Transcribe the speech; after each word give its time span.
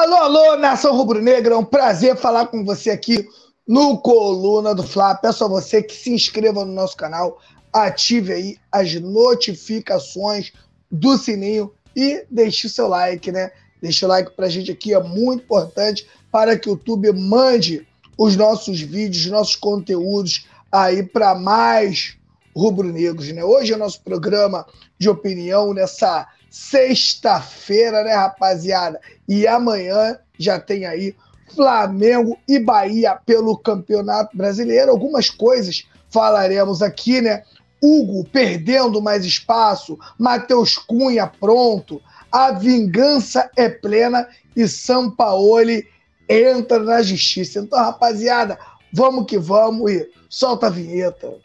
Alô, 0.00 0.14
alô, 0.14 0.56
nação 0.56 0.96
rubro-negra, 0.96 1.54
é 1.54 1.58
um 1.58 1.64
prazer 1.64 2.16
falar 2.16 2.46
com 2.46 2.64
você 2.64 2.88
aqui 2.88 3.28
no 3.66 3.98
Coluna 3.98 4.72
do 4.72 4.84
Fla. 4.84 5.16
Peço 5.16 5.44
a 5.44 5.48
você 5.48 5.82
que 5.82 5.92
se 5.92 6.12
inscreva 6.12 6.64
no 6.64 6.72
nosso 6.72 6.96
canal, 6.96 7.40
ative 7.72 8.32
aí 8.32 8.56
as 8.70 8.94
notificações 8.94 10.52
do 10.88 11.18
sininho 11.18 11.74
e 11.96 12.24
deixe 12.30 12.68
o 12.68 12.70
seu 12.70 12.86
like, 12.86 13.32
né? 13.32 13.50
Deixe 13.82 14.04
o 14.04 14.08
like 14.08 14.30
pra 14.36 14.48
gente 14.48 14.70
aqui, 14.70 14.94
é 14.94 15.02
muito 15.02 15.42
importante 15.42 16.06
para 16.30 16.56
que 16.56 16.68
o 16.68 16.74
YouTube 16.74 17.10
mande 17.14 17.84
os 18.16 18.36
nossos 18.36 18.80
vídeos, 18.80 19.26
nossos 19.26 19.56
conteúdos 19.56 20.46
aí 20.70 21.02
para 21.02 21.34
mais 21.34 22.16
rubro-negros, 22.56 23.32
né? 23.32 23.42
Hoje 23.42 23.72
é 23.72 23.76
o 23.76 23.80
nosso 23.80 24.00
programa 24.02 24.64
de 24.96 25.08
opinião 25.08 25.74
nessa 25.74 26.24
sexta-feira, 26.58 28.02
né, 28.02 28.14
rapaziada? 28.14 29.00
E 29.28 29.46
amanhã 29.46 30.18
já 30.36 30.58
tem 30.58 30.86
aí 30.86 31.14
Flamengo 31.54 32.36
e 32.48 32.58
Bahia 32.58 33.16
pelo 33.24 33.56
Campeonato 33.56 34.36
Brasileiro. 34.36 34.90
Algumas 34.90 35.30
coisas 35.30 35.86
falaremos 36.10 36.82
aqui, 36.82 37.20
né? 37.20 37.44
Hugo 37.80 38.24
perdendo 38.24 39.00
mais 39.00 39.24
espaço, 39.24 39.96
Matheus 40.18 40.76
Cunha 40.76 41.28
pronto, 41.28 42.02
a 42.30 42.50
vingança 42.50 43.48
é 43.56 43.68
plena 43.68 44.26
e 44.56 44.66
Sampaoli 44.66 45.86
entra 46.28 46.80
na 46.80 47.00
justiça. 47.02 47.60
Então, 47.60 47.78
rapaziada, 47.78 48.58
vamos 48.92 49.26
que 49.26 49.38
vamos 49.38 49.92
e 49.92 50.10
solta 50.28 50.66
a 50.66 50.70
vinheta. 50.70 51.38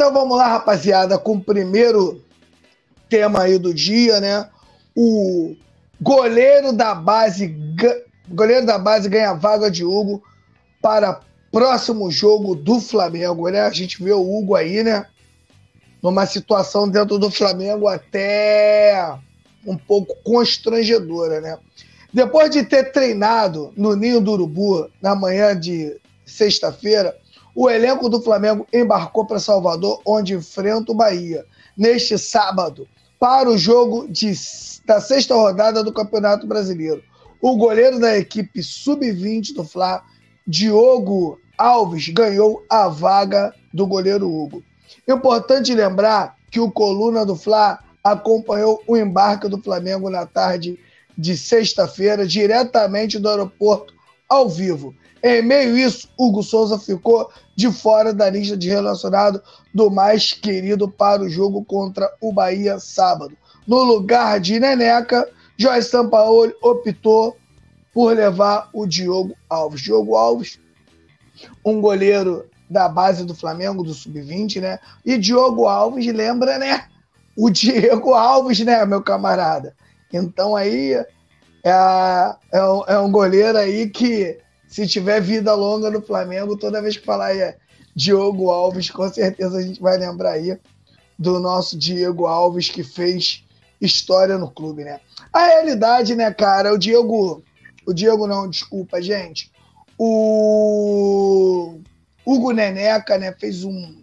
Então 0.00 0.14
vamos 0.14 0.38
lá, 0.38 0.48
rapaziada, 0.48 1.18
com 1.18 1.34
o 1.34 1.44
primeiro 1.44 2.24
tema 3.06 3.42
aí 3.42 3.58
do 3.58 3.74
dia, 3.74 4.18
né? 4.18 4.48
O 4.96 5.54
goleiro 6.00 6.72
da 6.72 6.94
base, 6.94 7.54
goleiro 8.26 8.64
da 8.64 8.78
base 8.78 9.10
ganha 9.10 9.34
vaga 9.34 9.70
de 9.70 9.84
Hugo 9.84 10.22
para 10.80 11.20
próximo 11.52 12.10
jogo 12.10 12.54
do 12.54 12.80
Flamengo, 12.80 13.50
né? 13.50 13.60
A 13.60 13.70
gente 13.70 14.02
vê 14.02 14.10
o 14.10 14.22
Hugo 14.22 14.56
aí, 14.56 14.82
né? 14.82 15.04
Numa 16.02 16.24
situação 16.24 16.88
dentro 16.88 17.18
do 17.18 17.30
Flamengo 17.30 17.86
até 17.86 19.18
um 19.66 19.76
pouco 19.76 20.16
constrangedora, 20.24 21.42
né? 21.42 21.58
Depois 22.10 22.48
de 22.48 22.62
ter 22.62 22.90
treinado 22.90 23.70
no 23.76 23.94
Ninho 23.94 24.22
do 24.22 24.32
Urubu 24.32 24.90
na 25.02 25.14
manhã 25.14 25.54
de 25.54 25.94
sexta-feira, 26.24 27.14
o 27.60 27.68
elenco 27.68 28.08
do 28.08 28.22
Flamengo 28.22 28.66
embarcou 28.72 29.26
para 29.26 29.38
Salvador, 29.38 30.00
onde 30.06 30.32
enfrenta 30.32 30.92
o 30.92 30.94
Bahia, 30.94 31.44
neste 31.76 32.16
sábado, 32.16 32.88
para 33.18 33.50
o 33.50 33.58
jogo 33.58 34.08
de, 34.08 34.32
da 34.86 34.98
sexta 34.98 35.34
rodada 35.34 35.84
do 35.84 35.92
Campeonato 35.92 36.46
Brasileiro. 36.46 37.02
O 37.38 37.58
goleiro 37.58 38.00
da 38.00 38.16
equipe 38.16 38.62
sub-20 38.62 39.52
do 39.52 39.62
Fla, 39.62 40.02
Diogo 40.46 41.38
Alves, 41.58 42.08
ganhou 42.08 42.64
a 42.70 42.88
vaga 42.88 43.54
do 43.74 43.86
goleiro 43.86 44.26
Hugo. 44.26 44.64
Importante 45.06 45.74
lembrar 45.74 46.36
que 46.50 46.60
o 46.60 46.70
Coluna 46.70 47.26
do 47.26 47.36
Fla 47.36 47.78
acompanhou 48.02 48.82
o 48.86 48.96
embarque 48.96 49.50
do 49.50 49.60
Flamengo 49.60 50.08
na 50.08 50.24
tarde 50.24 50.80
de 51.16 51.36
sexta-feira, 51.36 52.26
diretamente 52.26 53.18
do 53.18 53.28
aeroporto, 53.28 53.92
ao 54.30 54.48
vivo. 54.48 54.94
Em 55.22 55.42
meio 55.42 55.74
a 55.74 55.78
isso, 55.80 56.08
Hugo 56.18 56.42
Souza 56.42 56.78
ficou 56.78 57.30
de 57.54 57.70
fora 57.70 58.14
da 58.14 58.30
lista 58.30 58.56
de 58.56 58.70
relacionado 58.70 59.42
do 59.74 59.90
mais 59.90 60.32
querido 60.32 60.88
para 60.88 61.22
o 61.22 61.28
jogo 61.28 61.62
contra 61.64 62.10
o 62.20 62.32
Bahia 62.32 62.78
sábado. 62.78 63.36
No 63.66 63.82
lugar 63.82 64.40
de 64.40 64.58
Neneca, 64.58 65.28
Joyce 65.58 65.90
Sampaoli 65.90 66.54
optou 66.62 67.36
por 67.92 68.16
levar 68.16 68.70
o 68.72 68.86
Diogo 68.86 69.34
Alves. 69.48 69.82
Diogo 69.82 70.16
Alves, 70.16 70.58
um 71.64 71.80
goleiro 71.80 72.46
da 72.70 72.88
base 72.88 73.24
do 73.24 73.34
Flamengo, 73.34 73.82
do 73.82 73.92
Sub-20, 73.92 74.60
né? 74.60 74.78
E 75.04 75.18
Diogo 75.18 75.66
Alves 75.66 76.06
lembra, 76.06 76.56
né? 76.56 76.86
O 77.36 77.50
Diego 77.50 78.14
Alves, 78.14 78.60
né, 78.60 78.86
meu 78.86 79.02
camarada? 79.02 79.74
Então 80.12 80.56
aí 80.56 80.94
é, 81.62 82.36
é, 82.52 82.64
um, 82.64 82.84
é 82.86 82.98
um 82.98 83.10
goleiro 83.10 83.58
aí 83.58 83.88
que 83.88 84.38
se 84.66 84.86
tiver 84.86 85.20
vida 85.20 85.52
longa 85.54 85.90
no 85.90 86.00
Flamengo, 86.00 86.56
toda 86.56 86.80
vez 86.80 86.96
que 86.96 87.04
falar 87.04 87.36
é 87.36 87.56
Diogo 87.94 88.50
Alves, 88.50 88.90
com 88.90 89.08
certeza 89.12 89.58
a 89.58 89.62
gente 89.62 89.80
vai 89.80 89.98
lembrar 89.98 90.32
aí 90.32 90.58
do 91.18 91.38
nosso 91.38 91.76
Diego 91.76 92.26
Alves 92.26 92.68
que 92.68 92.82
fez 92.82 93.44
história 93.80 94.38
no 94.38 94.50
clube, 94.50 94.84
né? 94.84 95.00
A 95.32 95.46
realidade, 95.46 96.14
né, 96.14 96.32
cara, 96.32 96.72
o 96.72 96.78
Diego, 96.78 97.42
o 97.86 97.92
Diego 97.92 98.26
não, 98.26 98.48
desculpa, 98.48 99.02
gente. 99.02 99.50
O 99.98 101.78
Hugo 102.24 102.52
Neneca, 102.52 103.18
né, 103.18 103.32
fez 103.38 103.64
um 103.64 103.99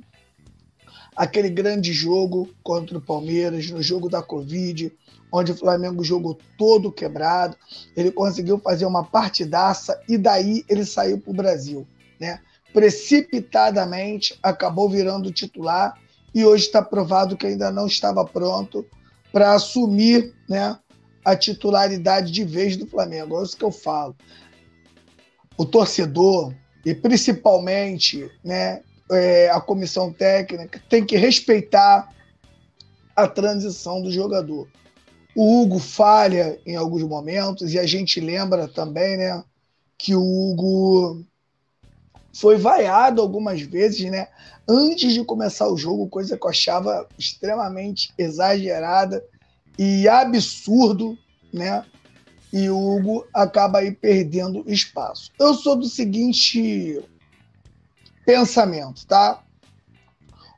aquele 1.17 1.49
grande 1.49 1.91
jogo 1.91 2.47
contra 2.61 2.95
o 2.95 3.01
Palmeiras, 3.01 3.71
no 3.71 3.81
jogo 3.81 4.07
da 4.07 4.21
Covid, 4.21 4.93
onde 5.31 5.51
o 5.51 5.57
Flamengo 5.57 6.03
jogou 6.03 6.37
todo 6.55 6.91
quebrado. 6.91 7.57
Ele 7.95 8.11
conseguiu 8.11 8.59
fazer 8.59 8.85
uma 8.85 9.03
partidaça 9.03 9.99
e 10.07 10.15
daí 10.15 10.63
ele 10.69 10.85
saiu 10.85 11.19
para 11.19 11.31
o 11.31 11.35
Brasil. 11.35 11.87
Né? 12.19 12.39
Precipitadamente 12.71 14.37
acabou 14.43 14.87
virando 14.87 15.31
titular 15.31 15.99
e 16.35 16.45
hoje 16.45 16.65
está 16.65 16.83
provado 16.83 17.35
que 17.35 17.47
ainda 17.47 17.71
não 17.71 17.87
estava 17.87 18.23
pronto 18.23 18.85
para 19.31 19.53
assumir 19.53 20.35
né, 20.47 20.77
a 21.25 21.35
titularidade 21.35 22.31
de 22.31 22.43
vez 22.43 22.77
do 22.77 22.85
Flamengo. 22.85 23.39
É 23.39 23.43
isso 23.43 23.57
que 23.57 23.65
eu 23.65 23.71
falo. 23.71 24.15
O 25.57 25.65
torcedor, 25.65 26.53
e 26.85 26.93
principalmente 26.93 28.29
né, 28.43 28.81
é, 29.11 29.49
a 29.49 29.59
comissão 29.59 30.11
técnica, 30.11 30.81
tem 30.89 31.05
que 31.05 31.15
respeitar 31.15 32.13
a 33.15 33.27
transição 33.27 34.01
do 34.01 34.11
jogador. 34.11 34.67
O 35.35 35.61
Hugo 35.61 35.79
falha 35.79 36.59
em 36.65 36.75
alguns 36.75 37.03
momentos 37.03 37.73
e 37.73 37.79
a 37.79 37.85
gente 37.85 38.19
lembra 38.19 38.67
também, 38.67 39.17
né, 39.17 39.43
que 39.97 40.15
o 40.15 40.21
Hugo 40.21 41.23
foi 42.33 42.57
vaiado 42.57 43.21
algumas 43.21 43.61
vezes, 43.61 44.09
né, 44.11 44.27
antes 44.67 45.13
de 45.13 45.23
começar 45.23 45.67
o 45.67 45.77
jogo, 45.77 46.09
coisa 46.09 46.37
que 46.37 46.45
eu 46.45 46.49
achava 46.49 47.07
extremamente 47.17 48.13
exagerada 48.17 49.23
e 49.77 50.07
absurdo, 50.07 51.17
né? 51.53 51.85
E 52.51 52.69
o 52.69 52.77
Hugo 52.77 53.27
acaba 53.33 53.79
aí 53.79 53.91
perdendo 53.91 54.63
espaço. 54.67 55.31
Eu 55.39 55.53
sou 55.53 55.75
do 55.75 55.85
seguinte 55.85 57.03
pensamento, 58.27 59.07
tá? 59.07 59.41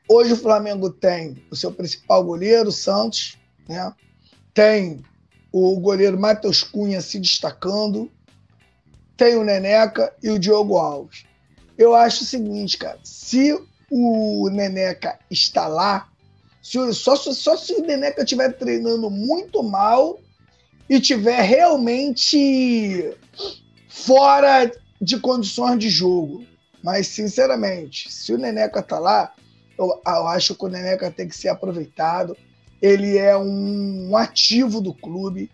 Hoje 0.09 0.33
o 0.33 0.37
Flamengo 0.37 0.89
tem 0.89 1.45
o 1.51 1.55
seu 1.55 1.71
principal 1.71 2.23
goleiro, 2.23 2.71
Santos, 2.71 3.37
né? 3.67 3.93
tem 4.55 5.03
o 5.51 5.79
goleiro 5.79 6.19
Matheus 6.19 6.63
Cunha 6.63 6.99
se 6.99 7.19
destacando, 7.19 8.11
tem 9.15 9.35
o 9.35 9.43
Neneca 9.43 10.11
e 10.23 10.31
o 10.31 10.39
Diogo 10.39 10.77
Alves. 10.77 11.25
Eu 11.77 11.93
acho 11.93 12.23
o 12.23 12.25
seguinte, 12.25 12.75
cara, 12.75 12.97
se 13.03 13.55
o 13.91 14.49
Neneca 14.49 15.19
está 15.29 15.67
lá, 15.67 16.09
se, 16.63 16.91
só, 16.95 17.15
só 17.15 17.55
se 17.55 17.73
o 17.73 17.85
Neneca 17.85 18.23
estiver 18.23 18.51
treinando 18.53 19.11
muito 19.11 19.61
mal 19.61 20.19
e 20.89 20.99
tiver 20.99 21.41
realmente 21.41 23.15
fora 23.87 24.71
de 24.99 25.19
condições 25.19 25.77
de 25.77 25.87
jogo. 25.87 26.48
Mas, 26.83 27.07
sinceramente, 27.07 28.11
se 28.11 28.33
o 28.33 28.37
Neneca 28.37 28.81
tá 28.81 28.99
lá, 28.99 29.33
eu, 29.77 30.01
eu 30.05 30.27
acho 30.27 30.55
que 30.55 30.65
o 30.65 30.69
Neneca 30.69 31.11
tem 31.11 31.27
que 31.27 31.35
ser 31.35 31.49
aproveitado 31.49 32.35
ele 32.81 33.17
é 33.17 33.37
um 33.37 34.15
ativo 34.15 34.81
do 34.81 34.93
clube 34.93 35.51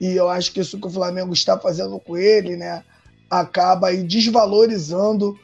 e 0.00 0.14
eu 0.14 0.28
acho 0.28 0.52
que 0.52 0.60
isso 0.60 0.78
que 0.78 0.86
o 0.86 0.90
Flamengo 0.90 1.32
está 1.32 1.58
fazendo 1.58 1.98
com 1.98 2.16
ele, 2.16 2.56
né, 2.56 2.84
acaba 3.30 3.88
aí 3.88 4.02
desvalorizando 4.02 5.38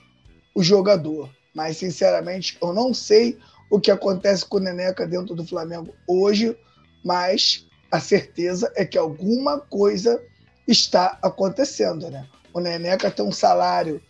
o 0.54 0.62
jogador. 0.62 1.28
Mas 1.54 1.76
sinceramente, 1.76 2.56
eu 2.60 2.72
não 2.72 2.92
sei 2.92 3.38
o 3.70 3.80
que 3.80 3.90
acontece 3.90 4.44
com 4.44 4.56
o 4.56 4.60
Neneca 4.60 5.06
dentro 5.06 5.34
do 5.34 5.46
Flamengo 5.46 5.94
hoje, 6.06 6.56
mas 7.04 7.66
a 7.90 8.00
certeza 8.00 8.72
é 8.76 8.84
que 8.84 8.98
alguma 8.98 9.58
coisa 9.58 10.20
está 10.66 11.18
acontecendo, 11.22 12.10
né? 12.10 12.26
O 12.52 12.60
Neneca 12.60 13.10
tem 13.10 13.24
um 13.24 13.32
salário 13.32 14.00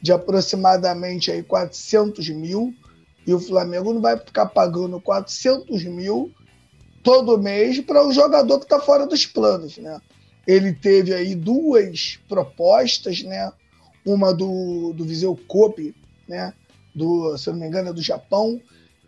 de 0.00 0.12
aproximadamente 0.12 1.30
aí 1.30 1.42
400 1.42 2.28
mil 2.30 2.74
e 3.26 3.34
o 3.34 3.40
Flamengo 3.40 3.92
não 3.92 4.00
vai 4.00 4.16
ficar 4.16 4.46
pagando 4.46 5.00
400 5.00 5.84
mil 5.84 6.32
todo 7.02 7.38
mês 7.38 7.80
para 7.80 8.06
um 8.06 8.12
jogador 8.12 8.58
que 8.58 8.64
está 8.64 8.80
fora 8.80 9.06
dos 9.06 9.26
planos, 9.26 9.78
né? 9.78 10.00
Ele 10.46 10.72
teve 10.72 11.14
aí 11.14 11.34
duas 11.34 12.18
propostas, 12.28 13.22
né? 13.22 13.52
uma 14.04 14.32
do, 14.32 14.92
do 14.92 15.04
Viseu 15.04 15.38
Kobe, 15.46 15.94
né? 16.26 16.52
Do, 16.94 17.36
se 17.36 17.50
não 17.50 17.58
me 17.58 17.66
engano, 17.66 17.90
é 17.90 17.92
do 17.92 18.02
Japão, 18.02 18.60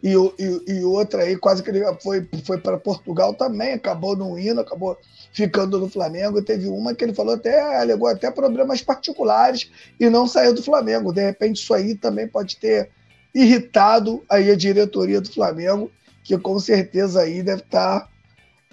e, 0.02 0.14
e, 0.14 0.72
e 0.72 0.84
outra 0.84 1.22
aí 1.22 1.36
quase 1.36 1.62
que 1.62 1.70
ele 1.70 1.80
foi, 2.02 2.26
foi 2.44 2.58
para 2.58 2.76
Portugal 2.76 3.34
também, 3.34 3.74
acabou 3.74 4.16
não 4.16 4.36
indo, 4.36 4.60
acabou 4.60 4.98
ficando 5.32 5.78
no 5.78 5.88
Flamengo. 5.88 6.42
Teve 6.42 6.68
uma 6.68 6.94
que 6.94 7.04
ele 7.04 7.14
falou 7.14 7.34
até, 7.34 7.60
alegou 7.76 8.08
até 8.08 8.30
problemas 8.30 8.82
particulares 8.82 9.70
e 10.00 10.10
não 10.10 10.26
saiu 10.26 10.54
do 10.54 10.62
Flamengo. 10.62 11.12
De 11.12 11.22
repente, 11.22 11.62
isso 11.62 11.72
aí 11.72 11.94
também 11.94 12.26
pode 12.26 12.56
ter 12.56 12.90
irritado 13.34 14.22
aí 14.28 14.50
a 14.50 14.56
diretoria 14.56 15.20
do 15.20 15.32
Flamengo, 15.32 15.90
que 16.24 16.36
com 16.36 16.58
certeza 16.58 17.20
aí 17.20 17.42
deve 17.42 17.62
estar 17.62 18.00
tá 18.00 18.08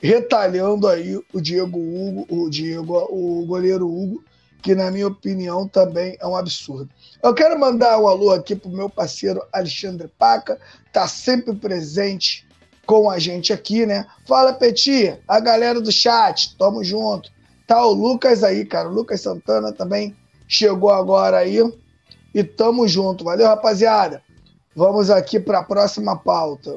retalhando 0.01 0.87
aí 0.87 1.15
o 1.33 1.39
Diego 1.39 1.79
Hugo, 1.79 2.25
o 2.29 2.49
Diego, 2.49 2.97
o 3.09 3.45
goleiro 3.45 3.87
Hugo, 3.87 4.23
que 4.61 4.75
na 4.75 4.91
minha 4.91 5.07
opinião 5.07 5.67
também 5.67 6.17
é 6.19 6.27
um 6.27 6.35
absurdo. 6.35 6.89
Eu 7.21 7.33
quero 7.33 7.59
mandar 7.59 7.99
um 7.99 8.07
alô 8.07 8.31
aqui 8.31 8.55
pro 8.55 8.69
meu 8.69 8.89
parceiro 8.89 9.41
Alexandre 9.51 10.07
Paca, 10.07 10.57
tá 10.93 11.05
sempre 11.07 11.53
presente 11.53 12.47
com 12.85 13.09
a 13.09 13.19
gente 13.19 13.51
aqui, 13.51 13.85
né? 13.85 14.07
Fala, 14.25 14.53
Peti, 14.53 15.13
a 15.27 15.39
galera 15.39 15.81
do 15.81 15.91
chat, 15.91 16.55
tamo 16.57 16.83
junto. 16.83 17.29
Tá 17.67 17.85
o 17.85 17.91
Lucas 17.91 18.43
aí, 18.43 18.65
cara, 18.65 18.87
o 18.87 18.93
Lucas 18.93 19.21
Santana 19.21 19.73
também 19.73 20.15
chegou 20.47 20.89
agora 20.89 21.37
aí 21.37 21.59
e 22.33 22.43
tamo 22.43 22.87
junto. 22.87 23.25
Valeu, 23.25 23.47
rapaziada. 23.47 24.23
Vamos 24.73 25.11
aqui 25.11 25.39
para 25.39 25.59
a 25.59 25.63
próxima 25.63 26.17
pauta. 26.17 26.73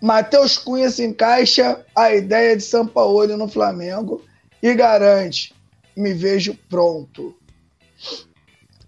Matheus 0.00 0.56
Cunha 0.56 0.90
se 0.90 1.04
encaixa 1.04 1.84
a 1.96 2.14
ideia 2.14 2.56
de 2.56 2.62
São 2.62 2.86
Paulo 2.86 3.36
no 3.36 3.48
Flamengo 3.48 4.22
e 4.62 4.74
garante: 4.74 5.54
me 5.96 6.12
vejo 6.12 6.56
pronto. 6.68 7.34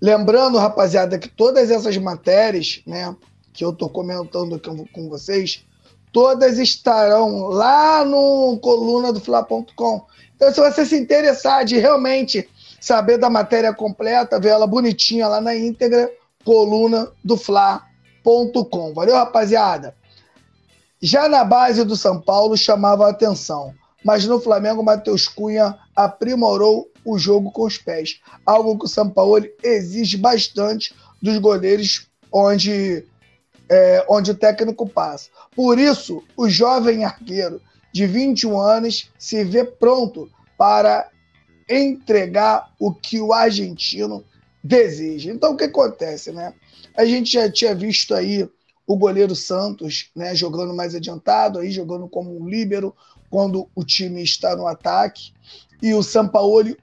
Lembrando, 0.01 0.59
rapaziada, 0.59 1.19
que 1.19 1.29
todas 1.29 1.71
essas 1.71 1.97
matérias, 1.97 2.83
né, 2.87 3.15
que 3.53 3.65
eu 3.65 3.71
estou 3.71 3.89
comentando 3.89 4.55
aqui 4.55 4.71
com 4.93 5.09
vocês, 5.09 5.65
todas 6.13 6.59
estarão 6.59 7.49
lá 7.49 8.05
no 8.05 8.59
coluna 8.61 9.13
do 9.13 9.21
Fla.com. 9.21 10.05
Então, 10.35 10.53
se 10.53 10.61
você 10.61 10.85
se 10.85 10.99
interessar 10.99 11.65
de 11.65 11.79
realmente 11.79 12.49
saber 12.81 13.17
da 13.17 13.31
matéria 13.31 13.73
completa, 13.73 14.41
ver 14.41 14.49
ela 14.49 14.67
bonitinha 14.67 15.29
lá 15.29 15.41
na 15.41 15.55
íntegra, 15.55 16.11
coluna 16.45 17.13
do 17.23 17.37
Fla.com. 17.37 18.93
Valeu, 18.93 19.15
rapaziada? 19.15 19.95
Já 21.01 21.29
na 21.29 21.45
base 21.45 21.85
do 21.85 21.97
São 21.97 22.21
Paulo 22.21 22.57
chamava 22.57 23.07
a 23.07 23.11
atenção, 23.11 23.75
mas 24.05 24.27
no 24.27 24.41
Flamengo, 24.41 24.83
Matheus 24.83 25.29
Cunha 25.29 25.79
aprimorou 25.95 26.92
o 27.05 27.19
jogo 27.19 27.51
com 27.51 27.65
os 27.65 27.79
pés, 27.79 28.21
algo 28.45 28.79
que 28.79 28.85
o 28.85 28.89
São 28.89 29.09
Paulo 29.09 29.45
exige 29.63 30.17
bastante 30.17 30.95
dos 31.21 31.39
goleiros 31.39 32.07
onde, 32.31 33.05
é, 33.69 34.05
onde 34.09 34.31
o 34.31 34.37
técnico 34.37 34.89
passa. 34.89 35.31
Por 35.55 35.79
isso, 35.79 36.23
o 36.37 36.49
jovem 36.49 37.05
arqueiro 37.05 37.61
de 37.93 38.07
21 38.07 38.59
anos 38.59 39.11
se 39.19 39.45
vê 39.45 39.65
pronto 39.65 40.31
para 40.57 41.11
entregar 41.69 42.73
o 42.79 42.93
que 42.93 43.21
o 43.21 43.33
argentino 43.33 44.25
deseja. 44.63 45.33
Então, 45.33 45.53
o 45.53 45.57
que 45.57 45.65
acontece, 45.65 46.33
né? 46.33 46.55
A 46.97 47.05
gente 47.05 47.33
já 47.33 47.51
tinha 47.51 47.75
visto 47.75 48.15
aí 48.15 48.49
o 48.87 48.97
goleiro 48.97 49.35
Santos, 49.35 50.11
né, 50.15 50.35
jogando 50.35 50.75
mais 50.75 50.95
adiantado, 50.95 51.59
aí 51.59 51.71
jogando 51.71 52.09
como 52.09 52.37
um 52.37 52.49
líbero 52.49 52.95
quando 53.31 53.69
o 53.75 53.85
time 53.85 54.23
está 54.23 54.55
no 54.57 54.67
ataque. 54.67 55.33
E 55.81 55.95
o 55.95 56.03
Sampaoli 56.03 56.77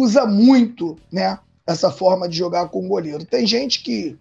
usa 0.00 0.26
muito, 0.26 0.96
né, 1.10 1.38
essa 1.66 1.90
forma 1.90 2.28
de 2.28 2.36
jogar 2.36 2.68
com 2.68 2.84
o 2.84 2.88
goleiro. 2.88 3.24
Tem 3.24 3.46
gente 3.46 3.82
que 3.82 4.16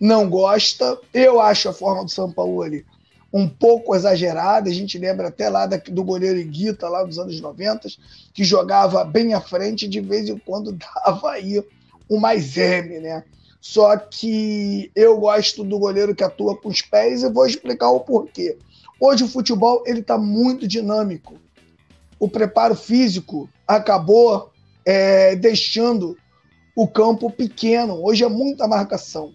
não 0.00 0.28
gosta. 0.28 0.98
Eu 1.12 1.40
acho 1.40 1.68
a 1.68 1.72
forma 1.72 2.04
do 2.04 2.10
Sampaoli 2.10 2.84
um 3.32 3.48
pouco 3.48 3.94
exagerada. 3.94 4.70
A 4.70 4.72
gente 4.72 4.98
lembra 4.98 5.28
até 5.28 5.48
lá 5.48 5.66
do 5.66 6.04
goleiro 6.04 6.38
Iguita, 6.38 6.88
lá 6.88 7.02
dos 7.04 7.18
anos 7.18 7.40
90, 7.40 7.88
que 8.32 8.44
jogava 8.44 9.04
bem 9.04 9.34
à 9.34 9.40
frente 9.40 9.84
e 9.84 9.88
de 9.88 10.00
vez 10.00 10.28
em 10.28 10.38
quando 10.38 10.72
dava 10.72 11.32
aí 11.32 11.62
um 12.08 12.18
mais 12.18 12.56
M, 12.56 13.00
né? 13.00 13.24
Só 13.60 13.96
que 13.96 14.90
eu 14.94 15.18
gosto 15.18 15.64
do 15.64 15.78
goleiro 15.78 16.14
que 16.14 16.24
atua 16.24 16.56
com 16.56 16.68
os 16.68 16.80
pés 16.80 17.22
e 17.22 17.30
vou 17.30 17.46
explicar 17.46 17.90
o 17.90 18.00
porquê. 18.00 18.56
Hoje 19.00 19.24
o 19.24 19.28
futebol 19.28 19.82
ele 19.86 20.00
está 20.00 20.16
muito 20.16 20.66
dinâmico. 20.66 21.34
O 22.18 22.28
preparo 22.28 22.74
físico 22.74 23.48
acabou 23.66 24.50
é, 24.88 25.36
deixando 25.36 26.16
o 26.74 26.88
campo 26.88 27.30
pequeno. 27.30 28.02
Hoje 28.02 28.24
é 28.24 28.28
muita 28.28 28.66
marcação. 28.66 29.34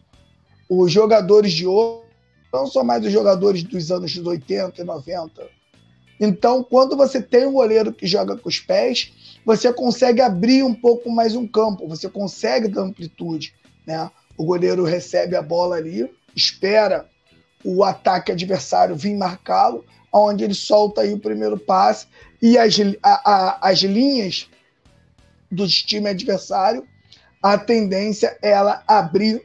Os 0.67 0.91
jogadores 0.91 1.53
de 1.53 1.67
hoje 1.67 2.01
não 2.51 2.65
são 2.65 2.83
mais 2.83 3.05
os 3.05 3.11
jogadores 3.11 3.61
dos 3.61 3.91
anos 3.91 4.17
80 4.17 4.81
e 4.81 4.83
90. 4.83 5.47
Então, 6.19 6.63
quando 6.63 6.97
você 6.97 7.21
tem 7.21 7.45
um 7.45 7.53
goleiro 7.53 7.93
que 7.93 8.07
joga 8.07 8.35
com 8.35 8.49
os 8.49 8.59
pés, 8.59 9.13
você 9.45 9.71
consegue 9.71 10.21
abrir 10.21 10.63
um 10.63 10.73
pouco 10.73 11.11
mais 11.11 11.35
um 11.35 11.47
campo, 11.47 11.87
você 11.87 12.09
consegue 12.09 12.67
dar 12.67 12.81
amplitude. 12.81 13.53
Né? 13.85 14.09
O 14.35 14.45
goleiro 14.45 14.83
recebe 14.83 15.35
a 15.35 15.41
bola 15.43 15.75
ali, 15.75 16.09
espera 16.35 17.07
o 17.63 17.83
ataque 17.83 18.31
adversário 18.31 18.95
vir 18.95 19.15
marcá-lo, 19.15 19.85
onde 20.11 20.43
ele 20.43 20.55
solta 20.55 21.01
aí 21.01 21.13
o 21.13 21.19
primeiro 21.19 21.59
passe 21.59 22.07
e 22.41 22.57
as, 22.57 22.75
a, 23.03 23.31
a, 23.31 23.69
as 23.69 23.79
linhas 23.79 24.49
do 25.53 25.67
time 25.67 26.09
adversário, 26.09 26.87
a 27.41 27.57
tendência 27.57 28.37
é 28.41 28.51
ela 28.51 28.83
abrir 28.87 29.43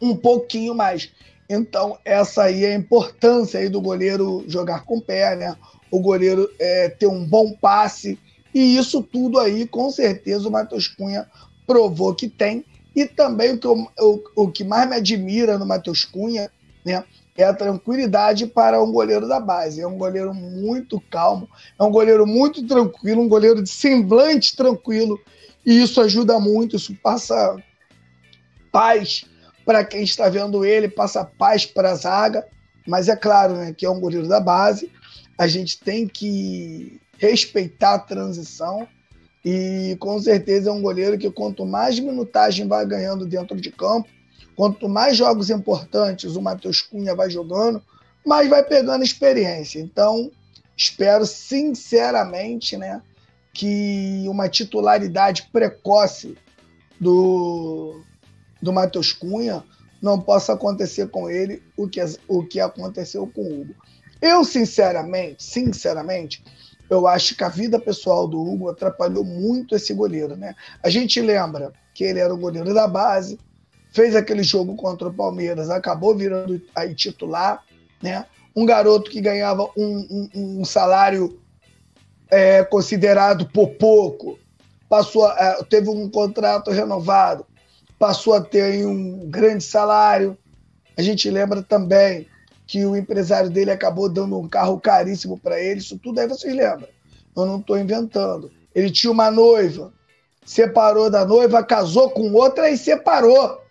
um 0.00 0.16
pouquinho 0.16 0.74
mais. 0.74 1.10
Então, 1.48 1.98
essa 2.04 2.44
aí 2.44 2.64
é 2.64 2.74
a 2.74 2.78
importância 2.78 3.60
aí 3.60 3.68
do 3.68 3.80
goleiro 3.80 4.44
jogar 4.48 4.84
com 4.84 5.00
pé, 5.00 5.36
né? 5.36 5.56
O 5.90 6.00
goleiro 6.00 6.50
é, 6.58 6.88
ter 6.88 7.06
um 7.06 7.24
bom 7.24 7.52
passe. 7.52 8.18
E 8.52 8.76
isso 8.76 9.02
tudo 9.02 9.38
aí, 9.38 9.66
com 9.66 9.90
certeza, 9.90 10.48
o 10.48 10.52
Matheus 10.52 10.88
Cunha 10.88 11.26
provou 11.66 12.14
que 12.14 12.28
tem. 12.28 12.64
E 12.94 13.04
também 13.04 13.52
o 13.52 13.58
que, 13.58 13.66
eu, 13.66 13.88
o, 14.00 14.44
o 14.44 14.50
que 14.50 14.64
mais 14.64 14.88
me 14.88 14.96
admira 14.96 15.58
no 15.58 15.66
Matheus 15.66 16.04
Cunha, 16.04 16.50
né? 16.84 17.04
É 17.36 17.44
a 17.44 17.54
tranquilidade 17.54 18.46
para 18.46 18.82
um 18.82 18.90
goleiro 18.90 19.28
da 19.28 19.38
base. 19.38 19.80
É 19.80 19.86
um 19.86 19.98
goleiro 19.98 20.32
muito 20.32 21.00
calmo, 21.10 21.48
é 21.78 21.82
um 21.82 21.90
goleiro 21.90 22.26
muito 22.26 22.66
tranquilo, 22.66 23.22
um 23.22 23.28
goleiro 23.28 23.62
de 23.62 23.68
semblante 23.68 24.56
tranquilo. 24.56 25.20
E 25.64 25.82
isso 25.82 26.00
ajuda 26.00 26.38
muito, 26.38 26.76
isso 26.76 26.94
passa 27.02 27.56
paz 28.70 29.24
para 29.64 29.84
quem 29.84 30.04
está 30.04 30.28
vendo 30.28 30.64
ele, 30.64 30.88
passa 30.88 31.24
paz 31.24 31.66
para 31.66 31.90
a 31.90 31.94
zaga, 31.96 32.46
mas 32.86 33.08
é 33.08 33.16
claro 33.16 33.54
né, 33.54 33.74
que 33.76 33.84
é 33.84 33.90
um 33.90 33.98
goleiro 33.98 34.28
da 34.28 34.38
base, 34.38 34.92
a 35.36 35.48
gente 35.48 35.80
tem 35.80 36.06
que 36.06 37.00
respeitar 37.18 37.94
a 37.94 37.98
transição 37.98 38.86
e 39.44 39.96
com 39.98 40.18
certeza 40.20 40.70
é 40.70 40.72
um 40.72 40.80
goleiro 40.80 41.18
que 41.18 41.30
quanto 41.30 41.66
mais 41.66 41.98
minutagem 41.98 42.68
vai 42.68 42.86
ganhando 42.86 43.26
dentro 43.26 43.60
de 43.60 43.70
campo, 43.72 44.08
quanto 44.56 44.88
mais 44.88 45.16
jogos 45.16 45.50
importantes 45.50 46.34
o 46.34 46.42
Matheus 46.42 46.80
Cunha 46.80 47.14
vai 47.14 47.30
jogando, 47.30 47.82
mais 48.24 48.48
vai 48.48 48.64
pegando 48.64 49.04
experiência. 49.04 49.78
Então, 49.78 50.32
espero 50.76 51.26
sinceramente 51.26 52.76
né, 52.76 53.02
que 53.52 54.24
uma 54.26 54.48
titularidade 54.48 55.48
precoce 55.52 56.36
do, 56.98 58.02
do 58.60 58.72
Matheus 58.72 59.12
Cunha 59.12 59.62
não 60.00 60.20
possa 60.20 60.54
acontecer 60.54 61.08
com 61.08 61.28
ele 61.28 61.62
o 61.76 61.86
que, 61.86 62.00
o 62.26 62.44
que 62.44 62.58
aconteceu 62.58 63.26
com 63.26 63.42
o 63.42 63.60
Hugo. 63.60 63.74
Eu, 64.20 64.44
sinceramente, 64.44 65.42
sinceramente, 65.42 66.42
eu 66.88 67.06
acho 67.06 67.34
que 67.34 67.44
a 67.44 67.48
vida 67.48 67.78
pessoal 67.78 68.26
do 68.26 68.40
Hugo 68.40 68.68
atrapalhou 68.70 69.24
muito 69.24 69.74
esse 69.74 69.92
goleiro, 69.92 70.36
né? 70.36 70.54
A 70.82 70.88
gente 70.88 71.20
lembra 71.20 71.72
que 71.92 72.04
ele 72.04 72.20
era 72.20 72.32
o 72.32 72.38
goleiro 72.38 72.72
da 72.72 72.86
base, 72.86 73.38
fez 73.96 74.14
aquele 74.14 74.42
jogo 74.42 74.76
contra 74.76 75.08
o 75.08 75.12
Palmeiras, 75.12 75.70
acabou 75.70 76.14
virando 76.14 76.60
aí 76.74 76.94
titular, 76.94 77.64
né? 78.02 78.26
Um 78.54 78.66
garoto 78.66 79.10
que 79.10 79.22
ganhava 79.22 79.70
um, 79.74 80.28
um, 80.34 80.60
um 80.60 80.64
salário 80.66 81.40
é, 82.30 82.62
considerado 82.62 83.46
por 83.46 83.70
pouco, 83.70 84.38
passou, 84.86 85.26
é, 85.30 85.62
teve 85.64 85.88
um 85.88 86.10
contrato 86.10 86.70
renovado, 86.70 87.46
passou 87.98 88.34
a 88.34 88.40
ter 88.42 88.86
um 88.86 89.30
grande 89.30 89.64
salário. 89.64 90.36
A 90.94 91.00
gente 91.00 91.30
lembra 91.30 91.62
também 91.62 92.28
que 92.66 92.84
o 92.84 92.94
empresário 92.94 93.48
dele 93.48 93.70
acabou 93.70 94.10
dando 94.10 94.38
um 94.38 94.46
carro 94.46 94.78
caríssimo 94.78 95.38
para 95.38 95.58
ele. 95.58 95.80
Isso 95.80 95.98
tudo 95.98 96.20
aí 96.20 96.28
vocês 96.28 96.54
lembram. 96.54 96.88
Eu 97.34 97.46
não 97.46 97.60
estou 97.60 97.78
inventando. 97.78 98.50
Ele 98.74 98.90
tinha 98.90 99.10
uma 99.10 99.30
noiva, 99.30 99.90
separou 100.44 101.08
da 101.08 101.24
noiva, 101.24 101.64
casou 101.64 102.10
com 102.10 102.30
outra 102.34 102.68
e 102.68 102.76
separou. 102.76 103.64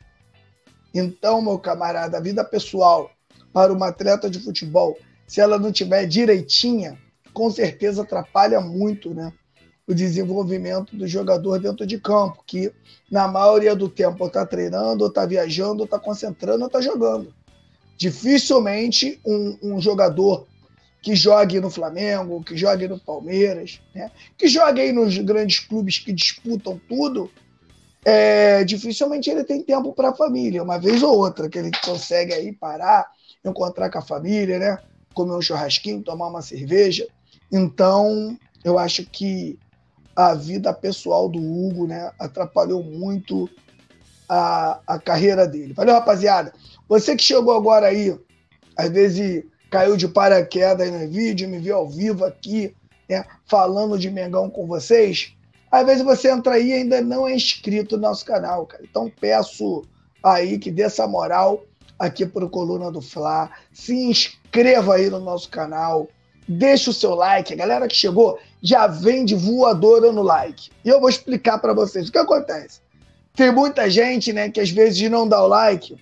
Então, 0.97 1.41
meu 1.41 1.59
camarada, 1.59 2.17
a 2.17 2.21
vida 2.21 2.41
pessoal 2.41 3.11
para 3.51 3.73
uma 3.73 3.89
atleta 3.89 4.29
de 4.29 4.39
futebol, 4.39 4.97
se 5.27 5.41
ela 5.41 5.59
não 5.59 5.69
tiver 5.69 6.05
direitinha, 6.05 6.97
com 7.33 7.51
certeza 7.51 8.03
atrapalha 8.03 8.61
muito, 8.61 9.13
né? 9.13 9.33
o 9.85 9.93
desenvolvimento 9.93 10.95
do 10.95 11.05
jogador 11.05 11.59
dentro 11.59 11.85
de 11.85 11.99
campo, 11.99 12.41
que 12.47 12.71
na 13.11 13.27
maioria 13.27 13.75
do 13.75 13.89
tempo 13.89 14.25
está 14.25 14.45
treinando, 14.45 15.05
está 15.05 15.25
viajando, 15.25 15.83
está 15.83 15.99
concentrando, 15.99 16.61
ou 16.61 16.67
está 16.67 16.79
jogando. 16.79 17.33
Dificilmente 17.97 19.19
um, 19.25 19.57
um, 19.61 19.81
jogador 19.81 20.47
que 21.01 21.13
jogue 21.13 21.59
no 21.59 21.69
Flamengo, 21.69 22.41
que 22.41 22.55
jogue 22.55 22.87
no 22.87 22.99
Palmeiras, 22.99 23.81
né? 23.93 24.09
que 24.37 24.47
jogue 24.47 24.79
aí 24.79 24.93
nos 24.93 25.17
grandes 25.17 25.59
clubes 25.59 25.99
que 25.99 26.13
disputam 26.13 26.79
tudo, 26.87 27.29
é, 28.05 28.63
dificilmente 28.63 29.29
ele 29.31 29.43
tem 29.43 29.63
tempo 29.63 29.91
para 29.91 30.09
a 30.09 30.15
família, 30.15 30.61
uma 30.61 30.77
vez 30.77 31.01
ou 31.01 31.17
outra, 31.17 31.49
que 31.49 31.57
ele 31.57 31.71
consegue 31.83 32.33
aí 32.33 32.53
parar, 32.53 33.07
encontrar 33.43 33.89
com 33.89 33.97
a 33.97 34.01
família, 34.03 34.59
né? 34.59 34.77
comer 35.15 35.33
um 35.33 35.41
churrasquinho, 35.41 36.03
tomar 36.03 36.27
uma 36.27 36.41
cerveja. 36.41 37.07
Então, 37.51 38.37
eu 38.63 38.77
acho 38.77 39.03
que 39.05 39.57
a 40.15 40.35
vida 40.35 40.73
pessoal 40.73 41.27
do 41.27 41.39
Hugo 41.39 41.87
né, 41.87 42.11
atrapalhou 42.19 42.83
muito 42.83 43.49
a, 44.29 44.79
a 44.85 44.99
carreira 44.99 45.47
dele. 45.47 45.73
Valeu, 45.73 45.95
rapaziada. 45.95 46.53
Você 46.87 47.15
que 47.15 47.23
chegou 47.23 47.55
agora 47.55 47.87
aí, 47.87 48.17
às 48.77 48.89
vezes 48.89 49.43
caiu 49.69 49.97
de 49.97 50.07
paraquedas 50.07 50.91
no 50.91 51.09
vídeo, 51.09 51.49
me 51.49 51.57
viu 51.59 51.75
ao 51.75 51.89
vivo 51.89 52.23
aqui, 52.23 52.75
né, 53.09 53.25
falando 53.45 53.97
de 53.97 54.11
Mengão 54.11 54.49
com 54.49 54.67
vocês. 54.67 55.35
Às 55.71 55.85
vezes 55.85 56.03
você 56.03 56.31
entra 56.31 56.53
aí 56.53 56.69
e 56.69 56.73
ainda 56.73 57.01
não 57.01 57.27
é 57.27 57.35
inscrito 57.35 57.95
no 57.95 58.03
nosso 58.03 58.25
canal, 58.25 58.65
cara. 58.65 58.83
Então 58.83 59.11
peço 59.19 59.83
aí 60.23 60.57
que 60.57 60.71
dê 60.71 60.83
essa 60.83 61.07
moral 61.07 61.63
aqui 61.99 62.25
para 62.25 62.45
o 62.45 62.49
Coluna 62.49 62.91
do 62.91 63.01
Fla. 63.01 63.49
Se 63.73 63.93
inscreva 63.93 64.95
aí 64.95 65.09
no 65.09 65.19
nosso 65.19 65.49
canal. 65.49 66.07
Deixa 66.47 66.91
o 66.91 66.93
seu 66.93 67.15
like. 67.15 67.53
A 67.53 67.57
galera 67.57 67.87
que 67.87 67.95
chegou 67.95 68.39
já 68.61 68.87
vem 68.87 69.25
de 69.25 69.35
voadora 69.35 70.11
no 70.11 70.21
like. 70.21 70.69
E 70.83 70.89
eu 70.89 70.99
vou 70.99 71.09
explicar 71.09 71.57
para 71.57 71.73
vocês 71.73 72.07
o 72.07 72.11
que 72.11 72.17
acontece. 72.17 72.79
Tem 73.35 73.51
muita 73.51 73.89
gente 73.89 74.31
né, 74.31 74.49
que 74.49 74.61
às 74.61 74.69
vezes 74.69 75.09
não 75.09 75.27
dá 75.27 75.43
o 75.43 75.47
like 75.47 75.97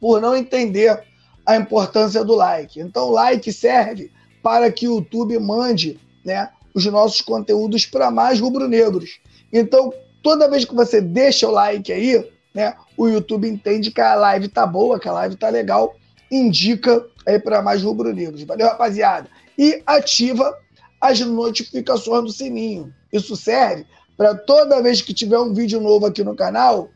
por 0.00 0.20
não 0.20 0.34
entender 0.34 1.04
a 1.44 1.56
importância 1.56 2.24
do 2.24 2.34
like. 2.34 2.80
Então, 2.80 3.08
o 3.08 3.12
like 3.12 3.52
serve 3.52 4.10
para 4.42 4.70
que 4.72 4.88
o 4.88 4.96
YouTube 4.96 5.38
mande 5.38 6.00
né, 6.24 6.48
os 6.74 6.84
nossos 6.86 7.20
conteúdos 7.20 7.86
para 7.86 8.10
mais 8.10 8.40
rubro-negros. 8.40 9.20
Então, 9.52 9.92
toda 10.22 10.48
vez 10.48 10.64
que 10.64 10.74
você 10.74 11.00
deixa 11.00 11.48
o 11.48 11.50
like 11.50 11.92
aí, 11.92 12.28
né, 12.54 12.74
o 12.96 13.08
YouTube 13.08 13.48
entende 13.48 13.90
que 13.90 14.00
a 14.00 14.14
live 14.14 14.48
tá 14.48 14.66
boa, 14.66 14.98
que 14.98 15.08
a 15.08 15.12
live 15.12 15.36
tá 15.36 15.48
legal, 15.48 15.94
indica 16.30 17.04
aí 17.26 17.38
para 17.38 17.62
mais 17.62 17.82
rubro-negros. 17.82 18.42
Valeu, 18.42 18.66
rapaziada? 18.66 19.28
E 19.58 19.82
ativa 19.86 20.56
as 21.00 21.20
notificações 21.20 22.24
do 22.24 22.32
sininho. 22.32 22.92
Isso 23.12 23.34
serve 23.36 23.86
para 24.20 24.34
toda 24.34 24.82
vez 24.82 25.00
que 25.00 25.14
tiver 25.14 25.38
um 25.38 25.54
vídeo 25.54 25.80
novo 25.80 26.04
aqui 26.04 26.22
no 26.22 26.36
canal, 26.36 26.90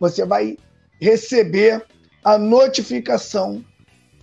você 0.00 0.26
vai 0.26 0.58
receber 1.00 1.84
a 2.24 2.36
notificação 2.36 3.64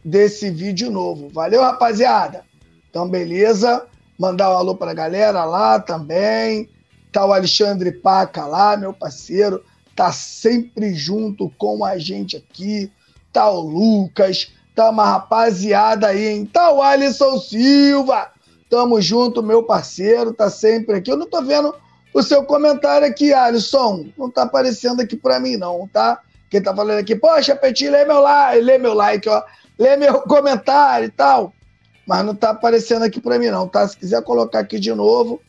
desse 0.04 0.50
vídeo 0.50 0.92
novo. 0.92 1.30
Valeu, 1.30 1.62
rapaziada? 1.62 2.44
Então, 2.90 3.08
beleza? 3.08 3.88
Mandar 4.22 4.52
um 4.52 4.58
alô 4.58 4.76
para 4.76 4.92
a 4.92 4.94
galera 4.94 5.44
lá 5.46 5.80
também. 5.80 6.70
Tá 7.12 7.26
o 7.26 7.34
Alexandre 7.34 7.92
Paca 7.92 8.46
lá, 8.46 8.78
meu 8.78 8.94
parceiro. 8.94 9.66
Tá 9.96 10.12
sempre 10.12 10.94
junto 10.94 11.52
com 11.58 11.84
a 11.84 11.98
gente 11.98 12.38
aqui. 12.38 12.92
Tá 13.34 13.50
o 13.50 13.62
Lucas. 13.62 14.52
Tá 14.76 14.92
uma 14.92 15.06
rapaziada 15.06 16.06
aí, 16.06 16.28
hein? 16.28 16.46
Tá 16.46 16.72
o 16.72 16.84
Alisson 16.84 17.40
Silva. 17.40 18.30
Tamo 18.70 19.02
junto, 19.02 19.42
meu 19.42 19.64
parceiro. 19.64 20.32
Tá 20.36 20.52
sempre 20.52 20.98
aqui. 20.98 21.12
Eu 21.12 21.18
não 21.18 21.28
tô 21.28 21.42
vendo 21.42 21.74
o 22.14 22.22
seu 22.22 22.44
comentário 22.44 23.08
aqui, 23.08 23.34
Alisson. 23.34 24.06
Não 24.16 24.30
tá 24.30 24.44
aparecendo 24.44 25.02
aqui 25.02 25.18
para 25.18 25.40
mim, 25.40 25.58
não, 25.58 25.90
tá? 25.92 26.20
Quem 26.48 26.62
tá 26.62 26.76
falando 26.76 27.00
aqui, 27.00 27.16
poxa, 27.16 27.56
Petit, 27.56 27.90
lê 27.90 28.06
meu 28.06 28.22
like, 28.22 28.62
lê 28.62 28.78
meu 28.78 28.94
like, 28.94 29.28
ó. 29.28 29.42
Lê 29.80 29.98
meu 29.98 30.22
comentário 30.22 31.08
e 31.08 31.10
tal 31.10 31.52
mas 32.08 32.26
não 32.26 32.36
tá 32.36 32.50
aparecendo 32.50 33.04
aqui 33.04 33.22
para 33.22 33.40
mim 33.40 33.48
não, 33.48 33.68
tá? 33.68 33.88
Se 33.88 33.98
quiser 33.98 34.22
colocar 34.24 34.60
aqui 34.60 34.80
de 34.80 34.94
novo, 34.94 35.42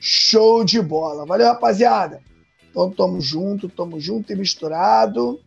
show 0.00 0.64
de 0.64 0.80
bola. 0.80 1.26
Valeu, 1.26 1.46
rapaziada. 1.46 2.20
Então 2.70 2.90
tamo 2.90 3.20
junto, 3.20 3.68
tamo 3.68 3.98
junto 3.98 4.32
e 4.32 4.36
misturado. 4.36 5.40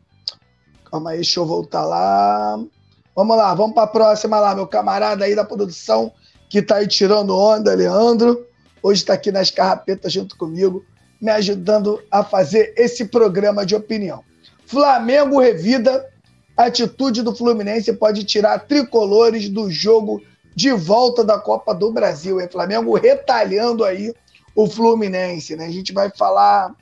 Calma 0.89 1.11
aí, 1.11 1.17
deixa 1.17 1.39
eu 1.39 1.45
voltar 1.45 1.85
lá. 1.85 2.59
Vamos 3.15 3.37
lá, 3.37 3.53
vamos 3.53 3.73
para 3.73 3.83
a 3.83 3.87
próxima 3.87 4.39
lá, 4.39 4.55
meu 4.55 4.65
camarada 4.65 5.25
aí 5.25 5.35
da 5.35 5.43
produção 5.43 6.11
que 6.49 6.61
tá 6.61 6.77
aí 6.77 6.87
tirando 6.87 7.37
onda, 7.37 7.73
Leandro. 7.75 8.45
Hoje 8.81 9.01
está 9.01 9.13
aqui 9.13 9.31
nas 9.31 9.51
carrapetas 9.51 10.11
junto 10.11 10.35
comigo, 10.35 10.83
me 11.21 11.29
ajudando 11.31 12.01
a 12.09 12.23
fazer 12.23 12.73
esse 12.75 13.05
programa 13.05 13.65
de 13.65 13.75
opinião. 13.75 14.23
Flamengo 14.65 15.39
revida. 15.39 16.07
Atitude 16.57 17.21
do 17.21 17.33
Fluminense 17.33 17.93
pode 17.93 18.25
tirar 18.25 18.59
tricolores 18.59 19.47
do 19.47 19.71
jogo 19.71 20.21
de 20.59 20.73
volta 20.73 21.23
da 21.23 21.39
Copa 21.39 21.73
do 21.73 21.89
Brasil, 21.89 22.41
hein? 22.41 22.49
Flamengo 22.51 22.93
retalhando 22.97 23.85
aí 23.85 24.13
o 24.53 24.67
Fluminense, 24.67 25.55
né? 25.55 25.65
A 25.65 25.71
gente 25.71 25.93
vai 25.93 26.11
falar. 26.13 26.75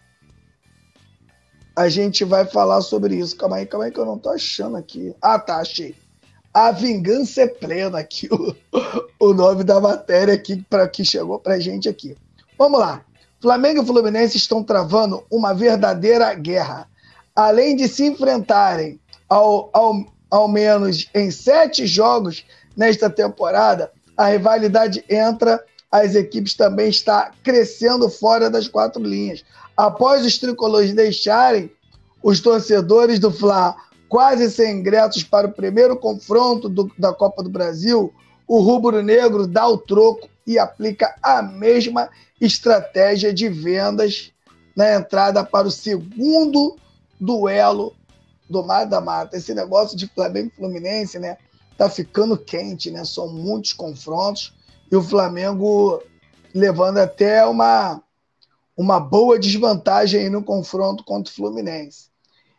A 1.75 1.87
gente 1.87 2.25
vai 2.25 2.43
falar 2.43 2.81
sobre 2.81 3.17
isso. 3.17 3.37
Calma 3.37 3.57
aí, 3.57 3.67
calma 3.67 3.85
aí, 3.85 3.91
que 3.91 3.99
eu 3.99 4.05
não 4.05 4.17
tô 4.17 4.31
achando 4.31 4.77
aqui. 4.77 5.13
Ah, 5.21 5.37
tá, 5.37 5.57
achei. 5.57 5.95
A 6.51 6.71
vingança 6.71 7.41
é 7.43 7.47
plena 7.47 7.99
aqui, 7.99 8.27
o, 8.33 8.55
o 9.23 9.31
nome 9.31 9.63
da 9.63 9.79
matéria 9.79 10.33
aqui 10.33 10.59
para 10.67 10.87
que 10.87 11.05
chegou 11.05 11.37
pra 11.37 11.59
gente 11.59 11.87
aqui. 11.87 12.17
Vamos 12.57 12.79
lá. 12.79 13.05
Flamengo 13.39 13.83
e 13.83 13.85
Fluminense 13.85 14.37
estão 14.37 14.63
travando 14.63 15.23
uma 15.29 15.53
verdadeira 15.53 16.33
guerra. 16.33 16.89
Além 17.35 17.75
de 17.75 17.87
se 17.87 18.07
enfrentarem 18.07 18.99
ao, 19.29 19.69
ao, 19.71 20.03
ao 20.31 20.47
menos 20.47 21.07
em 21.13 21.29
sete 21.29 21.85
jogos 21.85 22.43
nesta 22.77 23.09
temporada, 23.09 23.91
a 24.15 24.27
rivalidade 24.27 25.03
entra, 25.09 25.63
as 25.91 26.13
equipes 26.13 26.53
também 26.53 26.89
está 26.89 27.31
crescendo 27.43 28.07
fora 28.09 28.49
das 28.49 28.67
quatro 28.67 29.01
linhas. 29.01 29.43
Após 29.75 30.23
os 30.25 30.37
tricolores 30.37 30.93
deixarem 30.93 31.71
os 32.21 32.39
torcedores 32.39 33.19
do 33.19 33.31
Fla 33.31 33.75
quase 34.07 34.49
sem 34.49 34.79
ingressos 34.79 35.23
para 35.23 35.47
o 35.47 35.51
primeiro 35.51 35.97
confronto 35.97 36.69
do, 36.69 36.91
da 36.97 37.13
Copa 37.13 37.43
do 37.43 37.49
Brasil, 37.49 38.13
o 38.47 38.59
rubro-negro 38.59 39.45
dá 39.45 39.67
o 39.67 39.77
troco 39.77 40.29
e 40.45 40.57
aplica 40.57 41.13
a 41.21 41.41
mesma 41.41 42.09
estratégia 42.39 43.33
de 43.33 43.49
vendas 43.49 44.31
na 44.75 44.95
entrada 44.95 45.43
para 45.43 45.67
o 45.67 45.71
segundo 45.71 46.77
duelo 47.19 47.93
do 48.49 48.63
mata-mata. 48.63 49.35
Esse 49.35 49.53
negócio 49.53 49.97
de 49.97 50.07
Flamengo 50.07 50.51
e 50.53 50.55
Fluminense, 50.55 51.19
né? 51.19 51.37
Tá 51.77 51.89
ficando 51.89 52.37
quente, 52.37 52.89
né? 52.89 53.05
São 53.05 53.29
muitos 53.29 53.73
confrontos 53.73 54.53
e 54.91 54.95
o 54.95 55.01
Flamengo 55.01 56.01
levando 56.53 56.97
até 56.97 57.45
uma, 57.45 58.01
uma 58.75 58.99
boa 58.99 59.37
desvantagem 59.37 60.29
no 60.29 60.43
confronto 60.43 61.03
contra 61.03 61.31
o 61.31 61.35
Fluminense. 61.35 62.07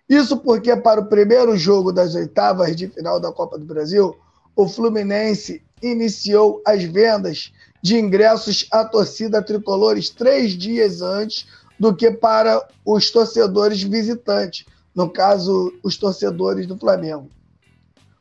Isso 0.08 0.38
porque, 0.38 0.74
para 0.76 1.00
o 1.00 1.06
primeiro 1.06 1.56
jogo 1.56 1.92
das 1.92 2.14
oitavas 2.14 2.74
de 2.74 2.88
final 2.88 3.20
da 3.20 3.32
Copa 3.32 3.58
do 3.58 3.64
Brasil, 3.64 4.16
o 4.56 4.68
Fluminense 4.68 5.62
iniciou 5.82 6.62
as 6.64 6.82
vendas 6.84 7.52
de 7.82 7.98
ingressos 7.98 8.66
à 8.70 8.84
torcida 8.84 9.42
tricolores 9.42 10.10
três 10.10 10.52
dias 10.52 11.02
antes 11.02 11.46
do 11.78 11.94
que 11.94 12.10
para 12.10 12.66
os 12.84 13.10
torcedores 13.10 13.82
visitantes, 13.82 14.66
no 14.94 15.08
caso, 15.08 15.72
os 15.82 15.96
torcedores 15.96 16.66
do 16.66 16.76
Flamengo. 16.76 17.28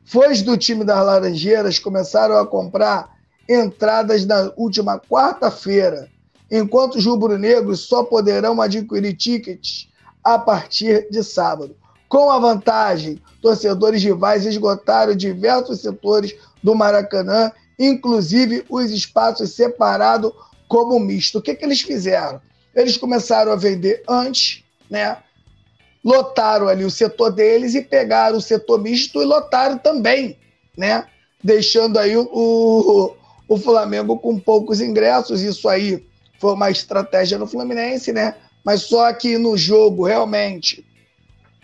Fãs 0.07 0.41
do 0.41 0.57
time 0.57 0.85
das 0.85 1.05
Laranjeiras 1.05 1.79
começaram 1.79 2.37
a 2.37 2.47
comprar 2.47 3.13
entradas 3.47 4.25
na 4.25 4.53
última 4.55 4.97
quarta-feira, 4.97 6.09
enquanto 6.49 6.95
os 6.95 7.05
rubro-negros 7.05 7.81
só 7.81 8.05
poderão 8.05 8.61
adquirir 8.61 9.17
tickets 9.17 9.89
a 10.23 10.39
partir 10.39 11.09
de 11.11 11.21
sábado. 11.21 11.75
Com 12.07 12.31
a 12.31 12.39
vantagem, 12.39 13.21
torcedores 13.41 14.01
rivais 14.01 14.45
esgotaram 14.45 15.13
diversos 15.13 15.81
setores 15.81 16.33
do 16.63 16.73
Maracanã, 16.73 17.51
inclusive 17.77 18.63
os 18.69 18.89
espaços 18.91 19.51
separados 19.55 20.31
como 20.69 20.97
misto. 21.01 21.39
O 21.39 21.41
que, 21.41 21.53
que 21.53 21.65
eles 21.65 21.81
fizeram? 21.81 22.39
Eles 22.73 22.95
começaram 22.95 23.51
a 23.51 23.57
vender 23.57 24.03
antes, 24.07 24.63
né? 24.89 25.17
Lotaram 26.03 26.67
ali 26.67 26.83
o 26.83 26.91
setor 26.91 27.31
deles 27.31 27.75
e 27.75 27.81
pegaram 27.81 28.37
o 28.37 28.41
setor 28.41 28.81
misto 28.81 29.21
e 29.21 29.25
lotaram 29.25 29.77
também, 29.77 30.37
né? 30.77 31.05
Deixando 31.43 31.97
aí 31.97 32.15
o, 32.15 33.15
o 33.47 33.57
Flamengo 33.57 34.17
com 34.17 34.39
poucos 34.39 34.81
ingressos. 34.81 35.41
Isso 35.41 35.67
aí 35.69 36.05
foi 36.39 36.53
uma 36.53 36.69
estratégia 36.69 37.37
no 37.37 37.47
Fluminense, 37.47 38.11
né? 38.11 38.35
Mas 38.63 38.81
só 38.81 39.11
que 39.13 39.37
no 39.37 39.57
jogo, 39.57 40.05
realmente, 40.05 40.85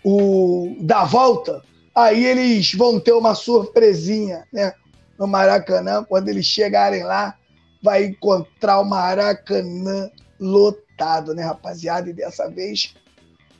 o 0.04 0.76
da 0.80 1.04
volta, 1.04 1.62
aí 1.94 2.24
eles 2.24 2.72
vão 2.74 2.98
ter 2.98 3.12
uma 3.12 3.34
surpresinha, 3.34 4.46
né? 4.52 4.72
No 5.18 5.26
Maracanã, 5.26 6.02
quando 6.02 6.28
eles 6.28 6.46
chegarem 6.46 7.04
lá, 7.04 7.36
vai 7.82 8.04
encontrar 8.04 8.80
o 8.80 8.84
Maracanã 8.84 10.10
lotado, 10.40 11.34
né, 11.34 11.44
rapaziada? 11.44 12.10
E 12.10 12.12
dessa 12.12 12.48
vez 12.48 12.94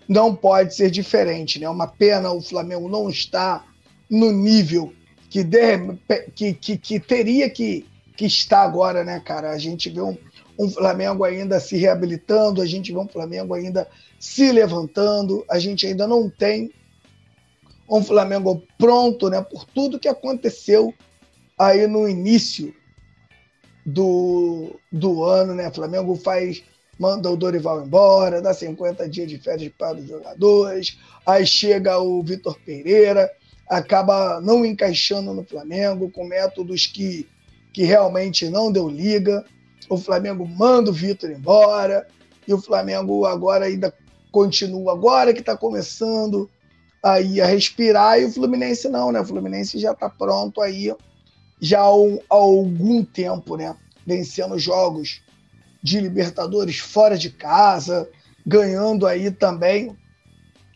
não 0.08 0.34
pode 0.34 0.74
ser 0.74 0.90
diferente, 0.90 1.58
né? 1.58 1.68
Uma 1.68 1.86
pena 1.86 2.30
o 2.32 2.40
Flamengo 2.40 2.88
não 2.88 3.08
estar 3.08 3.66
no 4.10 4.30
nível 4.30 4.92
que, 5.30 5.42
de, 5.42 5.78
que, 6.34 6.54
que, 6.54 6.78
que, 6.78 7.00
teria 7.00 7.48
que, 7.50 7.86
que 8.16 8.26
estar 8.26 8.62
agora, 8.62 9.02
né, 9.02 9.20
cara? 9.20 9.50
A 9.50 9.58
gente 9.58 9.90
vê 9.90 10.00
um, 10.00 10.16
um 10.58 10.68
Flamengo 10.68 11.24
ainda 11.24 11.58
se 11.58 11.76
reabilitando, 11.76 12.62
a 12.62 12.66
gente 12.66 12.92
vê 12.92 12.98
um 12.98 13.08
Flamengo 13.08 13.54
ainda 13.54 13.88
se 14.20 14.52
levantando, 14.52 15.44
a 15.50 15.58
gente 15.58 15.86
ainda 15.86 16.06
não 16.06 16.30
tem 16.30 16.70
um 17.88 18.02
Flamengo 18.02 18.62
pronto, 18.78 19.28
né, 19.28 19.42
por 19.42 19.64
tudo 19.66 19.98
que 19.98 20.08
aconteceu 20.08 20.94
aí 21.58 21.86
no 21.86 22.08
início 22.08 22.74
do, 23.84 24.78
do 24.90 25.24
ano, 25.24 25.54
né? 25.54 25.70
Flamengo 25.70 26.14
faz 26.16 26.62
manda 26.98 27.30
o 27.30 27.36
Dorival 27.36 27.84
embora, 27.84 28.40
dá 28.40 28.52
50 28.52 29.08
dias 29.08 29.28
de 29.28 29.38
férias 29.38 29.72
para 29.76 29.98
os 29.98 30.08
jogadores, 30.08 30.98
aí 31.26 31.46
chega 31.46 31.98
o 31.98 32.22
Vitor 32.22 32.58
Pereira, 32.64 33.30
acaba 33.68 34.40
não 34.40 34.64
encaixando 34.64 35.32
no 35.32 35.44
Flamengo 35.44 36.10
com 36.10 36.26
métodos 36.26 36.86
que, 36.86 37.28
que 37.72 37.84
realmente 37.84 38.48
não 38.48 38.70
deu 38.70 38.88
liga. 38.88 39.44
O 39.88 39.96
Flamengo 39.96 40.46
manda 40.46 40.90
o 40.90 40.94
Vitor 40.94 41.30
embora 41.30 42.06
e 42.46 42.52
o 42.52 42.60
Flamengo 42.60 43.24
agora 43.24 43.66
ainda 43.66 43.92
continua, 44.30 44.92
agora 44.92 45.32
que 45.32 45.40
está 45.40 45.56
começando 45.56 46.50
aí 47.02 47.40
a 47.40 47.46
respirar 47.46 48.18
e 48.18 48.24
o 48.24 48.32
Fluminense 48.32 48.88
não, 48.88 49.12
né? 49.12 49.20
O 49.20 49.24
Fluminense 49.24 49.78
já 49.78 49.92
está 49.92 50.08
pronto 50.08 50.60
aí 50.60 50.92
já 51.60 51.80
há, 51.80 51.94
um, 51.94 52.18
algum 52.28 53.04
tempo, 53.04 53.56
né? 53.56 53.76
Vencendo 54.06 54.58
jogos 54.58 55.22
de 55.84 56.00
Libertadores 56.00 56.78
fora 56.78 57.18
de 57.18 57.28
casa, 57.28 58.08
ganhando 58.46 59.06
aí 59.06 59.30
também 59.30 59.94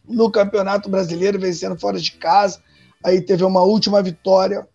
no 0.06 0.30
Campeonato 0.30 0.90
Brasileiro, 0.90 1.40
vencendo 1.40 1.80
fora 1.80 1.98
de 1.98 2.12
casa. 2.12 2.62
Aí 3.02 3.22
teve 3.22 3.42
uma 3.42 3.62
última 3.62 4.02
vitória 4.02 4.68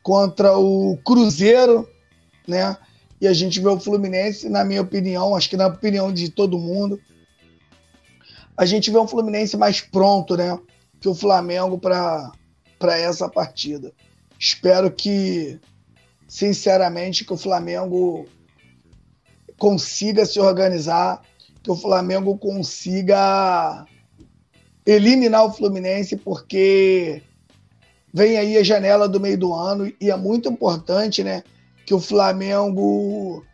contra 0.00 0.56
o 0.56 0.96
Cruzeiro, 1.04 1.88
né? 2.46 2.76
E 3.20 3.26
a 3.26 3.32
gente 3.32 3.58
vê 3.60 3.68
o 3.68 3.80
Fluminense, 3.80 4.48
na 4.48 4.64
minha 4.64 4.82
opinião, 4.82 5.34
acho 5.34 5.50
que 5.50 5.56
na 5.56 5.66
opinião 5.66 6.12
de 6.12 6.30
todo 6.30 6.58
mundo, 6.58 7.00
a 8.56 8.64
gente 8.64 8.88
vê 8.88 8.98
um 8.98 9.08
Fluminense 9.08 9.56
mais 9.56 9.80
pronto, 9.80 10.36
né? 10.36 10.56
Que 11.00 11.08
o 11.08 11.14
Flamengo 11.14 11.76
para 11.76 12.30
essa 12.98 13.28
partida. 13.28 13.92
Espero 14.38 14.92
que, 14.92 15.58
sinceramente, 16.28 17.24
que 17.24 17.32
o 17.32 17.36
Flamengo 17.36 18.26
consiga 19.62 20.26
se 20.26 20.40
organizar, 20.40 21.22
que 21.62 21.70
o 21.70 21.76
Flamengo 21.76 22.36
consiga 22.36 23.86
eliminar 24.84 25.44
o 25.44 25.52
Fluminense, 25.52 26.16
porque 26.16 27.22
vem 28.12 28.36
aí 28.36 28.58
a 28.58 28.64
janela 28.64 29.08
do 29.08 29.20
meio 29.20 29.38
do 29.38 29.54
ano 29.54 29.92
e 30.00 30.10
é 30.10 30.16
muito 30.16 30.48
importante, 30.48 31.22
né, 31.22 31.44
que 31.86 31.94
o 31.94 32.00
Flamengo 32.00 33.44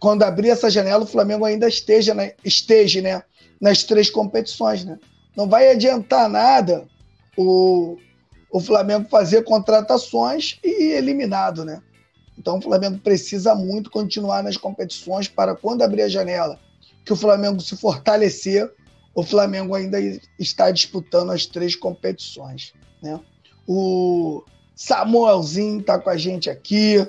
quando 0.00 0.22
abrir 0.22 0.48
essa 0.48 0.70
janela, 0.70 1.04
o 1.04 1.06
Flamengo 1.06 1.44
ainda 1.44 1.68
esteja, 1.68 2.14
né, 2.14 2.32
esteja, 2.42 3.02
né, 3.02 3.22
nas 3.60 3.84
três 3.84 4.08
competições, 4.08 4.82
né? 4.82 4.98
Não 5.36 5.46
vai 5.46 5.70
adiantar 5.70 6.26
nada 6.26 6.86
o 7.36 7.98
o 8.50 8.60
Flamengo 8.60 9.06
fazer 9.10 9.44
contratações 9.44 10.58
e 10.64 10.92
eliminado, 10.92 11.66
né? 11.66 11.82
Então 12.38 12.58
o 12.58 12.62
Flamengo 12.62 12.98
precisa 12.98 13.54
muito 13.54 13.90
continuar 13.90 14.42
nas 14.42 14.56
competições 14.56 15.26
para 15.26 15.56
quando 15.56 15.82
abrir 15.82 16.02
a 16.02 16.08
janela, 16.08 16.58
que 17.04 17.12
o 17.12 17.16
Flamengo 17.16 17.60
se 17.60 17.76
fortalecer, 17.76 18.72
o 19.14 19.24
Flamengo 19.24 19.74
ainda 19.74 19.98
está 20.38 20.70
disputando 20.70 21.32
as 21.32 21.44
três 21.44 21.74
competições, 21.74 22.72
né? 23.02 23.18
O 23.66 24.44
Samuelzinho 24.76 25.80
está 25.80 25.98
com 25.98 26.08
a 26.08 26.16
gente 26.16 26.48
aqui, 26.48 27.04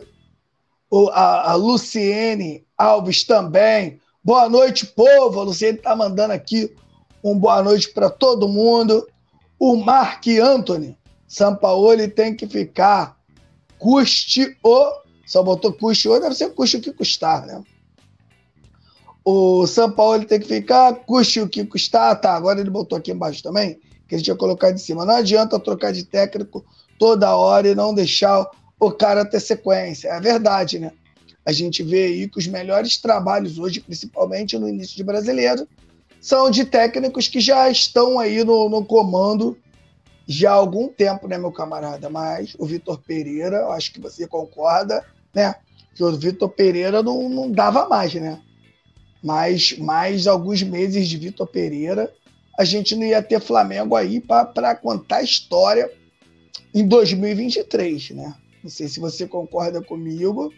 o, 0.90 1.10
a, 1.10 1.52
a 1.52 1.54
Luciene 1.54 2.66
Alves 2.76 3.24
também. 3.24 4.00
Boa 4.24 4.50
noite, 4.50 4.88
povo. 4.88 5.40
A 5.40 5.44
Luciene 5.44 5.78
está 5.78 5.96
mandando 5.96 6.34
aqui 6.34 6.76
um 7.24 7.38
boa 7.38 7.62
noite 7.62 7.92
para 7.92 8.10
todo 8.10 8.48
mundo. 8.48 9.08
O 9.60 9.76
Mark 9.76 10.26
Anthony 10.28 10.98
Sampaoli 11.28 12.08
tem 12.08 12.36
que 12.36 12.48
ficar. 12.48 13.18
Custe 13.78 14.58
o. 14.64 15.09
Só 15.30 15.44
botou 15.44 15.72
custe 15.72 16.10
o, 16.10 16.20
deve 16.20 16.34
ser 16.34 16.50
custe 16.56 16.78
o 16.78 16.82
que 16.82 16.92
custar, 16.92 17.46
né? 17.46 17.64
O 19.24 19.68
Sampaoli 19.68 20.26
tem 20.26 20.40
que 20.40 20.48
ficar, 20.48 20.92
custe 21.06 21.40
o 21.40 21.48
que 21.48 21.64
custar. 21.64 22.20
Tá, 22.20 22.34
agora 22.34 22.60
ele 22.60 22.72
botou 22.72 22.98
aqui 22.98 23.12
embaixo 23.12 23.44
também, 23.44 23.80
que 24.08 24.16
ele 24.16 24.24
tinha 24.24 24.36
colocado 24.36 24.74
em 24.74 24.80
cima. 24.80 25.06
Não 25.06 25.14
adianta 25.14 25.60
trocar 25.60 25.94
de 25.94 26.04
técnico 26.04 26.66
toda 26.98 27.36
hora 27.36 27.68
e 27.68 27.76
não 27.76 27.94
deixar 27.94 28.50
o 28.80 28.92
cara 28.92 29.24
ter 29.24 29.40
sequência. 29.40 30.08
É 30.08 30.20
verdade, 30.20 30.80
né? 30.80 30.92
A 31.46 31.52
gente 31.52 31.84
vê 31.84 32.06
aí 32.06 32.28
que 32.28 32.40
os 32.40 32.48
melhores 32.48 32.98
trabalhos 32.98 33.60
hoje, 33.60 33.82
principalmente 33.82 34.58
no 34.58 34.68
início 34.68 34.96
de 34.96 35.04
brasileiro, 35.04 35.68
são 36.20 36.50
de 36.50 36.66
técnicos 36.66 37.28
que 37.28 37.40
já 37.40 37.70
estão 37.70 38.18
aí 38.18 38.44
no, 38.44 38.68
no 38.68 38.84
comando 38.84 39.56
já 40.32 40.52
há 40.52 40.54
algum 40.54 40.88
tempo, 40.88 41.28
né, 41.28 41.40
meu 41.40 41.52
camarada? 41.52 42.08
Mas 42.08 42.56
o 42.60 42.66
Vitor 42.66 43.00
Pereira, 43.00 43.68
acho 43.70 43.92
que 43.92 44.00
você 44.00 44.28
concorda, 44.28 45.04
né? 45.34 45.56
Que 45.96 46.04
o 46.04 46.12
Vitor 46.16 46.50
Pereira 46.50 47.04
não, 47.04 47.30
não 47.30 47.52
dava 47.52 47.88
mais, 47.88 48.14
né? 48.14 48.42
Mas 49.24 49.78
mais 49.78 50.28
alguns 50.28 50.64
meses 50.64 51.08
de 51.08 51.18
Vitor 51.18 51.48
Pereira, 51.48 52.12
a 52.58 52.64
gente 52.64 52.96
não 52.96 53.06
ia 53.06 53.22
ter 53.22 53.40
Flamengo 53.40 53.96
aí 53.96 54.22
para 54.22 54.76
contar 54.76 55.22
história 55.22 55.92
em 56.74 56.88
2023, 56.88 58.12
né? 58.12 58.36
Não 58.64 58.70
sei 58.70 58.88
se 58.88 59.00
você 59.00 59.28
concorda 59.28 59.82
comigo, 59.82 60.54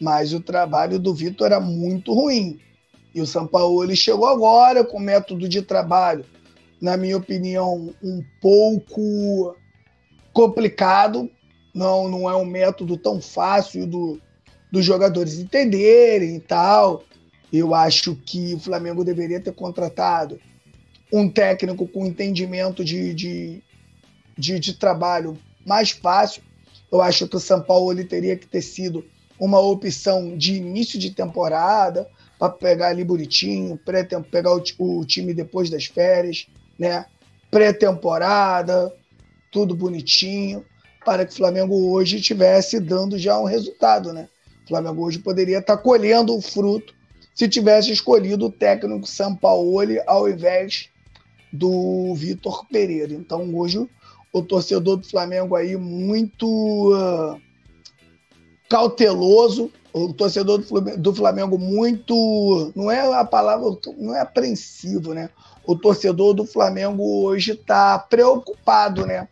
mas 0.00 0.32
o 0.32 0.40
trabalho 0.40 0.98
do 0.98 1.14
Vitor 1.14 1.46
era 1.46 1.60
muito 1.60 2.12
ruim. 2.12 2.60
E 3.14 3.20
o 3.20 3.26
São 3.26 3.46
Paulo 3.46 3.82
ele 3.82 3.96
chegou 3.96 4.26
agora 4.26 4.84
com 4.84 4.98
método 4.98 5.48
de 5.48 5.62
trabalho 5.62 6.24
na 6.80 6.96
minha 6.96 7.16
opinião, 7.16 7.94
um 8.02 8.24
pouco 8.40 9.54
complicado. 10.32 11.30
Não, 11.80 12.08
não 12.08 12.28
é 12.30 12.36
um 12.36 12.44
método 12.44 12.96
tão 12.98 13.20
fácil 13.22 13.86
do, 13.86 14.20
dos 14.70 14.84
jogadores 14.84 15.38
entenderem 15.38 16.36
e 16.36 16.40
tal. 16.40 17.04
Eu 17.50 17.74
acho 17.74 18.14
que 18.14 18.54
o 18.54 18.58
Flamengo 18.58 19.02
deveria 19.02 19.40
ter 19.40 19.52
contratado 19.52 20.38
um 21.10 21.28
técnico 21.28 21.88
com 21.88 22.04
entendimento 22.04 22.84
de, 22.84 23.14
de, 23.14 23.62
de, 24.36 24.60
de 24.60 24.74
trabalho 24.74 25.38
mais 25.66 25.90
fácil. 25.90 26.42
Eu 26.92 27.00
acho 27.00 27.26
que 27.26 27.36
o 27.36 27.40
São 27.40 27.62
Paulo 27.62 27.92
ele 27.92 28.04
teria 28.04 28.36
que 28.36 28.46
ter 28.46 28.60
sido 28.62 29.02
uma 29.38 29.58
opção 29.58 30.36
de 30.36 30.56
início 30.56 30.98
de 30.98 31.10
temporada 31.10 32.06
para 32.38 32.52
pegar 32.52 32.88
ali 32.88 33.02
bonitinho, 33.02 33.80
pegar 34.30 34.54
o, 34.54 34.62
o 34.78 35.04
time 35.06 35.32
depois 35.32 35.70
das 35.70 35.86
férias 35.86 36.46
né? 36.80 37.04
Pré-temporada, 37.50 38.90
tudo 39.52 39.76
bonitinho, 39.76 40.64
para 41.04 41.24
que 41.24 41.32
o 41.32 41.36
Flamengo 41.36 41.92
hoje 41.92 42.16
estivesse 42.16 42.78
dando 42.78 43.18
já 43.18 43.38
um 43.38 43.44
resultado, 43.44 44.12
né? 44.12 44.28
O 44.64 44.68
Flamengo 44.68 45.04
hoje 45.04 45.18
poderia 45.18 45.58
estar 45.58 45.76
colhendo 45.78 46.36
o 46.36 46.40
fruto 46.40 46.94
se 47.34 47.48
tivesse 47.48 47.90
escolhido 47.90 48.46
o 48.46 48.52
técnico 48.52 49.06
Sampaoli 49.06 50.00
ao 50.06 50.28
invés 50.28 50.88
do 51.52 52.14
Vitor 52.14 52.66
Pereira. 52.66 53.14
Então 53.14 53.54
hoje 53.54 53.88
o 54.32 54.42
torcedor 54.42 54.96
do 54.96 55.08
Flamengo 55.08 55.56
aí 55.56 55.76
muito 55.76 56.46
uh, 56.92 57.40
cauteloso, 58.68 59.72
o 59.92 60.12
torcedor 60.12 60.62
do 60.96 61.14
Flamengo 61.14 61.58
muito, 61.58 62.72
não 62.76 62.90
é 62.90 63.12
a 63.12 63.24
palavra, 63.24 63.76
não 63.98 64.14
é 64.14 64.20
apreensivo, 64.20 65.12
né? 65.14 65.30
o 65.70 65.76
torcedor 65.76 66.34
do 66.34 66.44
Flamengo 66.44 67.24
hoje 67.24 67.52
está 67.52 67.98
preocupado, 67.98 69.06
né, 69.06 69.28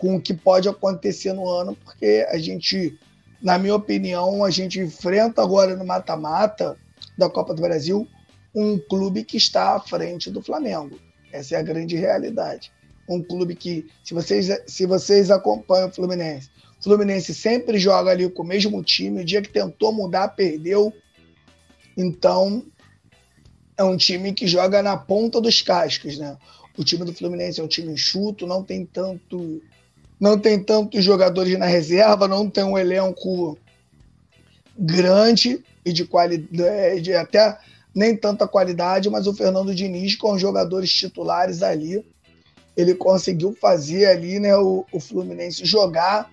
com 0.00 0.16
o 0.16 0.20
que 0.20 0.32
pode 0.32 0.68
acontecer 0.68 1.34
no 1.34 1.46
ano, 1.46 1.76
porque 1.76 2.26
a 2.30 2.38
gente, 2.38 2.98
na 3.40 3.58
minha 3.58 3.74
opinião, 3.74 4.42
a 4.42 4.50
gente 4.50 4.80
enfrenta 4.80 5.42
agora 5.42 5.76
no 5.76 5.84
mata-mata 5.84 6.76
da 7.16 7.28
Copa 7.28 7.54
do 7.54 7.60
Brasil 7.60 8.08
um 8.54 8.78
clube 8.78 9.22
que 9.22 9.36
está 9.36 9.76
à 9.76 9.80
frente 9.80 10.30
do 10.30 10.42
Flamengo. 10.42 10.98
Essa 11.30 11.54
é 11.54 11.58
a 11.58 11.62
grande 11.62 11.96
realidade. 11.96 12.72
Um 13.06 13.22
clube 13.22 13.54
que, 13.54 13.86
se 14.02 14.14
vocês, 14.14 14.48
se 14.66 14.86
vocês 14.86 15.30
acompanham 15.30 15.88
o 15.88 15.92
Fluminense, 15.92 16.48
o 16.80 16.82
Fluminense 16.82 17.34
sempre 17.34 17.78
joga 17.78 18.10
ali 18.10 18.28
com 18.30 18.42
o 18.42 18.46
mesmo 18.46 18.82
time. 18.82 19.20
O 19.20 19.24
dia 19.24 19.42
que 19.42 19.50
tentou 19.50 19.92
mudar, 19.92 20.28
perdeu. 20.28 20.92
Então, 21.94 22.64
é 23.76 23.84
um 23.84 23.98
time 23.98 24.32
que 24.32 24.46
joga 24.46 24.82
na 24.82 24.96
ponta 24.96 25.40
dos 25.40 25.60
cascos, 25.60 26.16
né? 26.16 26.38
O 26.78 26.82
time 26.82 27.04
do 27.04 27.12
Fluminense 27.12 27.60
é 27.60 27.62
um 27.62 27.68
time 27.68 27.92
enxuto, 27.92 28.46
não 28.46 28.64
tem 28.64 28.86
tanto 28.86 29.60
não 30.20 30.38
tem 30.38 30.62
tantos 30.62 31.02
jogadores 31.02 31.58
na 31.58 31.64
reserva, 31.64 32.28
não 32.28 32.48
tem 32.48 32.62
um 32.62 32.76
elenco 32.76 33.58
grande 34.78 35.64
e 35.84 35.92
de 35.92 36.04
qualidade, 36.04 37.14
até 37.14 37.58
nem 37.94 38.14
tanta 38.14 38.46
qualidade, 38.46 39.08
mas 39.08 39.26
o 39.26 39.34
Fernando 39.34 39.74
Diniz, 39.74 40.14
com 40.14 40.32
os 40.32 40.40
jogadores 40.40 40.92
titulares 40.92 41.62
ali, 41.62 42.04
ele 42.76 42.94
conseguiu 42.94 43.56
fazer 43.58 44.06
ali 44.06 44.38
né, 44.38 44.54
o, 44.56 44.84
o 44.92 45.00
Fluminense 45.00 45.64
jogar 45.64 46.30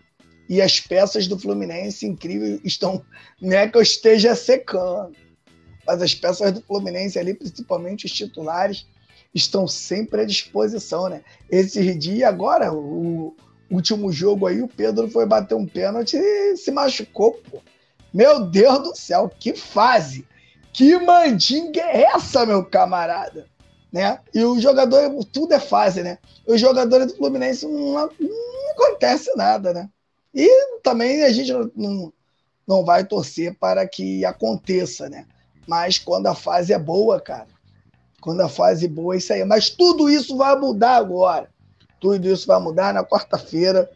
e 0.50 0.62
as 0.62 0.80
peças 0.80 1.28
do 1.28 1.40
Fluminense 1.40 2.06
incrível 2.06 2.60
estão, 2.64 3.04
não 3.42 3.58
é 3.58 3.68
que 3.68 3.78
eu 3.78 3.82
esteja 3.82 4.36
secando, 4.36 5.16
mas 5.86 6.02
as 6.02 6.14
peças 6.14 6.52
do 6.52 6.62
Fluminense 6.62 7.18
ali, 7.18 7.34
principalmente 7.34 8.06
os 8.06 8.12
titulares, 8.12 8.86
estão 9.34 9.68
sempre 9.68 10.22
à 10.22 10.26
disposição, 10.26 11.10
né? 11.10 11.22
Esse 11.50 11.94
dia 11.96 12.30
agora, 12.30 12.74
o 12.74 13.36
último 13.70 14.12
jogo 14.12 14.48
aí, 14.48 14.62
o 14.62 14.68
Pedro 14.68 15.10
foi 15.10 15.26
bater 15.26 15.56
um 15.56 15.66
pênalti 15.66 16.18
e 16.18 16.56
se 16.58 16.72
machucou, 16.72 17.34
pô. 17.34 17.60
Meu 18.14 18.46
Deus 18.46 18.80
do 18.80 18.96
céu, 18.96 19.30
que 19.40 19.56
fase! 19.56 20.26
Que 20.72 20.98
mandinga 20.98 21.82
é 21.82 22.04
essa, 22.04 22.46
meu 22.46 22.64
camarada? 22.64 23.48
Né? 23.92 24.20
E 24.34 24.44
o 24.44 24.60
jogador, 24.60 25.12
tudo 25.26 25.54
é 25.54 25.60
fase, 25.60 26.04
né? 26.04 26.20
Os 26.46 26.60
jogadores 26.62 27.08
do 27.08 27.18
Fluminense 27.18 27.66
não, 27.66 27.94
não 27.94 28.72
acontece 28.72 29.36
nada, 29.36 29.74
né? 29.74 29.90
E 30.34 30.80
também 30.84 31.24
a 31.24 31.32
gente 31.32 31.52
não, 31.76 32.14
não 32.68 32.86
vai 32.86 33.06
torcer 33.06 33.56
para 33.56 33.88
que 33.88 34.24
aconteça, 34.24 35.10
né? 35.10 35.26
Mas 35.66 35.98
quando 35.98 36.28
a 36.28 36.36
fase 36.36 36.74
é 36.74 36.80
boa, 36.80 37.20
cara, 37.20 37.48
quando 38.22 38.42
a 38.42 38.50
fase 38.50 38.86
é 38.86 38.90
boa, 38.90 39.16
é 39.16 39.18
isso 39.18 39.34
aí. 39.34 39.44
Mas 39.46 39.70
tudo 39.70 40.10
isso 40.10 40.38
vai 40.38 40.56
mudar 40.56 40.98
agora. 40.98 41.50
Tudo 42.00 42.28
isso 42.28 42.48
vai 42.48 42.60
mudar 42.60 42.94
na 42.94 43.04
quarta-feira. 43.04 43.90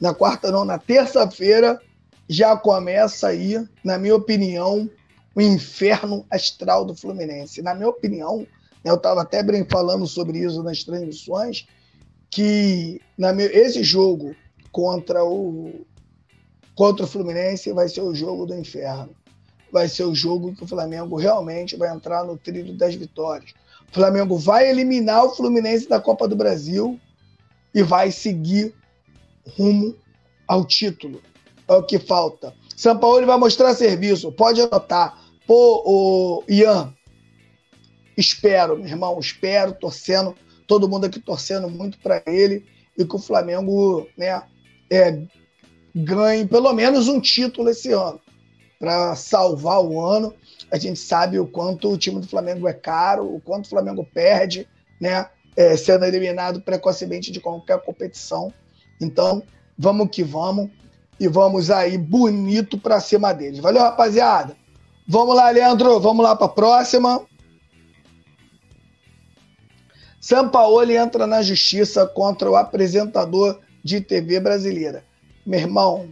Na 0.00 0.14
quarta, 0.14 0.50
não, 0.50 0.64
na 0.64 0.78
terça-feira, 0.78 1.80
já 2.28 2.56
começa 2.56 3.28
aí, 3.28 3.66
na 3.84 3.98
minha 3.98 4.14
opinião, 4.14 4.90
o 5.34 5.40
inferno 5.40 6.24
astral 6.30 6.84
do 6.84 6.94
Fluminense. 6.94 7.62
Na 7.62 7.74
minha 7.74 7.88
opinião, 7.88 8.38
né, 8.84 8.90
eu 8.90 8.96
estava 8.96 9.22
até 9.22 9.42
bem 9.42 9.66
falando 9.68 10.06
sobre 10.06 10.38
isso 10.38 10.62
nas 10.62 10.82
transmissões, 10.82 11.66
que 12.30 13.00
na 13.16 13.32
meu, 13.32 13.46
esse 13.46 13.82
jogo 13.82 14.34
contra 14.72 15.24
o 15.24 15.84
contra 16.74 17.04
o 17.04 17.08
Fluminense 17.08 17.72
vai 17.72 17.88
ser 17.88 18.02
o 18.02 18.14
jogo 18.14 18.44
do 18.44 18.54
inferno. 18.54 19.10
Vai 19.72 19.88
ser 19.88 20.04
o 20.04 20.14
jogo 20.14 20.54
que 20.54 20.62
o 20.62 20.66
Flamengo 20.66 21.16
realmente 21.16 21.76
vai 21.76 21.92
entrar 21.92 22.24
no 22.24 22.36
trilho 22.36 22.76
das 22.76 22.94
vitórias. 22.94 23.52
O 23.90 23.94
Flamengo 23.94 24.36
vai 24.38 24.68
eliminar 24.68 25.24
o 25.24 25.34
Fluminense 25.34 25.88
da 25.88 26.00
Copa 26.00 26.28
do 26.28 26.36
Brasil 26.36 27.00
e 27.76 27.82
vai 27.82 28.10
seguir 28.10 28.74
rumo 29.54 29.94
ao 30.48 30.64
título. 30.64 31.20
É 31.68 31.74
o 31.74 31.82
que 31.82 31.98
falta. 31.98 32.54
São 32.74 32.98
Paulo 32.98 33.26
vai 33.26 33.36
mostrar 33.36 33.74
serviço. 33.74 34.32
Pode 34.32 34.62
anotar. 34.62 35.22
Pô, 35.46 35.82
o 35.84 36.44
Ian, 36.48 36.94
espero, 38.16 38.78
meu 38.78 38.86
irmão, 38.86 39.20
espero, 39.20 39.74
torcendo, 39.74 40.34
todo 40.66 40.88
mundo 40.88 41.04
aqui 41.04 41.20
torcendo 41.20 41.68
muito 41.68 41.98
para 41.98 42.22
ele 42.26 42.64
e 42.96 43.04
que 43.04 43.14
o 43.14 43.18
Flamengo 43.18 44.08
né, 44.16 44.42
é, 44.90 45.22
ganhe 45.94 46.46
pelo 46.46 46.72
menos 46.72 47.08
um 47.08 47.20
título 47.20 47.68
esse 47.68 47.92
ano 47.92 48.18
para 48.78 49.14
salvar 49.14 49.84
o 49.84 50.00
ano. 50.00 50.32
A 50.72 50.78
gente 50.78 50.98
sabe 50.98 51.38
o 51.38 51.46
quanto 51.46 51.92
o 51.92 51.98
time 51.98 52.20
do 52.20 52.26
Flamengo 52.26 52.66
é 52.66 52.72
caro, 52.72 53.34
o 53.34 53.38
quanto 53.38 53.66
o 53.66 53.70
Flamengo 53.70 54.02
perde, 54.14 54.66
né, 54.98 55.28
é, 55.56 55.76
sendo 55.76 56.04
eliminado 56.04 56.60
precocemente 56.60 57.32
de 57.32 57.40
qualquer 57.40 57.80
competição. 57.80 58.52
Então, 59.00 59.42
vamos 59.78 60.08
que 60.10 60.22
vamos 60.22 60.70
e 61.18 61.26
vamos 61.26 61.70
aí 61.70 61.96
bonito 61.96 62.78
para 62.78 63.00
cima 63.00 63.32
deles. 63.32 63.60
Valeu, 63.60 63.82
rapaziada. 63.82 64.56
Vamos 65.08 65.34
lá, 65.34 65.50
Leandro. 65.50 65.98
Vamos 65.98 66.24
lá 66.24 66.36
para 66.36 66.46
a 66.46 66.50
próxima. 66.50 67.24
Sampaoli 70.20 70.96
entra 70.96 71.26
na 71.26 71.40
justiça 71.40 72.06
contra 72.06 72.50
o 72.50 72.56
apresentador 72.56 73.60
de 73.82 74.00
TV 74.00 74.40
brasileira. 74.40 75.04
Meu 75.46 75.60
irmão, 75.60 76.10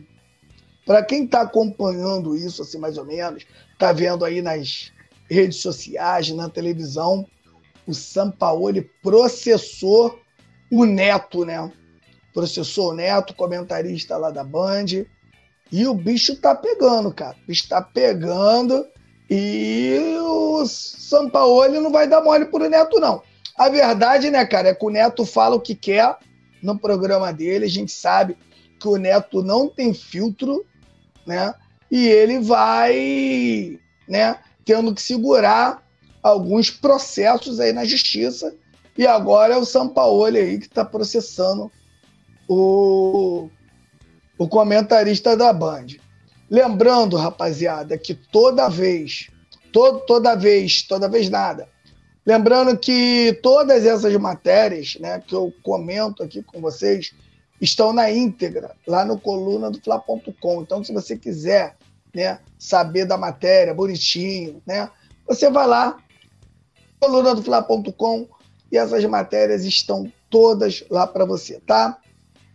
para 0.86 1.02
quem 1.02 1.24
está 1.24 1.40
acompanhando 1.40 2.36
isso, 2.36 2.62
assim, 2.62 2.78
mais 2.78 2.96
ou 2.96 3.04
menos, 3.04 3.44
está 3.72 3.92
vendo 3.92 4.24
aí 4.24 4.40
nas 4.40 4.92
redes 5.28 5.58
sociais, 5.58 6.30
na 6.30 6.48
televisão, 6.48 7.26
o 7.86 7.94
Sampaoli 7.94 8.82
processou 9.02 10.18
o 10.70 10.84
Neto, 10.84 11.44
né? 11.44 11.70
Processou 12.32 12.90
o 12.90 12.94
Neto, 12.94 13.34
comentarista 13.34 14.16
lá 14.16 14.30
da 14.30 14.42
Band, 14.42 15.06
e 15.70 15.86
o 15.86 15.94
bicho 15.94 16.36
tá 16.36 16.54
pegando, 16.54 17.12
cara. 17.12 17.36
O 17.42 17.46
bicho 17.46 17.68
tá 17.68 17.80
pegando 17.80 18.86
e 19.28 20.16
o 20.20 20.64
Sampaoli 20.66 21.78
não 21.80 21.90
vai 21.90 22.08
dar 22.08 22.22
mole 22.22 22.46
pro 22.46 22.68
Neto, 22.68 23.00
não. 23.00 23.22
A 23.56 23.68
verdade, 23.68 24.30
né, 24.30 24.44
cara, 24.44 24.68
é 24.68 24.74
que 24.74 24.84
o 24.84 24.90
Neto 24.90 25.24
fala 25.24 25.56
o 25.56 25.60
que 25.60 25.74
quer 25.74 26.16
no 26.62 26.78
programa 26.78 27.32
dele. 27.32 27.64
A 27.64 27.70
gente 27.70 27.92
sabe 27.92 28.36
que 28.80 28.88
o 28.88 28.96
Neto 28.96 29.42
não 29.42 29.68
tem 29.68 29.94
filtro, 29.94 30.64
né? 31.26 31.54
E 31.90 32.08
ele 32.08 32.40
vai, 32.40 33.78
né, 34.08 34.38
tendo 34.64 34.94
que 34.94 35.00
segurar 35.00 35.83
alguns 36.24 36.70
processos 36.70 37.60
aí 37.60 37.72
na 37.72 37.84
justiça. 37.84 38.56
E 38.96 39.06
agora 39.06 39.54
é 39.54 39.58
o 39.58 39.64
Sampaoli 39.64 40.38
aí 40.38 40.58
que 40.58 40.66
está 40.66 40.84
processando 40.84 41.70
o 42.48 43.48
o 44.36 44.48
comentarista 44.48 45.36
da 45.36 45.52
Band. 45.52 45.86
Lembrando, 46.50 47.16
rapaziada, 47.16 47.96
que 47.96 48.14
toda 48.14 48.68
vez, 48.68 49.30
todo, 49.72 50.00
toda 50.00 50.34
vez, 50.34 50.82
toda 50.82 51.08
vez 51.08 51.30
nada. 51.30 51.68
Lembrando 52.26 52.76
que 52.76 53.38
todas 53.42 53.84
essas 53.84 54.14
matérias 54.16 54.96
né, 54.98 55.22
que 55.24 55.34
eu 55.34 55.52
comento 55.62 56.22
aqui 56.22 56.42
com 56.42 56.60
vocês 56.60 57.12
estão 57.60 57.92
na 57.92 58.10
íntegra, 58.10 58.74
lá 58.86 59.04
no 59.04 59.18
coluna 59.18 59.70
do 59.70 59.80
Fla.com. 59.80 60.62
Então, 60.62 60.82
se 60.82 60.92
você 60.92 61.16
quiser 61.16 61.76
né, 62.14 62.40
saber 62.58 63.04
da 63.04 63.16
matéria 63.16 63.72
bonitinho, 63.72 64.60
né, 64.66 64.90
você 65.26 65.50
vai 65.50 65.66
lá, 65.66 65.98
coluna 67.04 67.34
do 67.34 67.42
Fla.com, 67.42 68.26
e 68.72 68.78
essas 68.78 69.04
matérias 69.04 69.64
estão 69.64 70.10
todas 70.30 70.82
lá 70.90 71.06
para 71.06 71.26
você, 71.26 71.60
tá? 71.60 71.98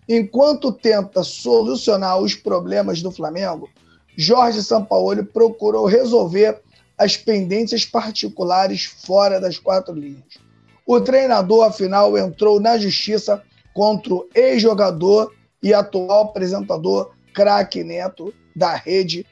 Enquanto 0.07 0.71
tenta 0.71 1.23
solucionar 1.23 2.19
os 2.19 2.33
problemas 2.33 3.01
do 3.01 3.11
Flamengo, 3.11 3.69
Jorge 4.17 4.63
Sampaoli 4.63 5.23
procurou 5.23 5.85
resolver 5.85 6.59
as 6.97 7.15
pendências 7.15 7.85
particulares 7.85 8.85
fora 8.85 9.39
das 9.39 9.59
quatro 9.59 9.93
linhas. 9.93 10.39
O 10.85 10.99
treinador, 10.99 11.65
afinal, 11.65 12.17
entrou 12.17 12.59
na 12.59 12.77
justiça 12.77 13.43
contra 13.73 14.15
o 14.15 14.27
ex-jogador 14.33 15.31
e 15.61 15.73
atual 15.73 16.23
apresentador 16.23 17.11
craque 17.33 17.83
Neto 17.83 18.33
da 18.55 18.73
rede 18.75 19.25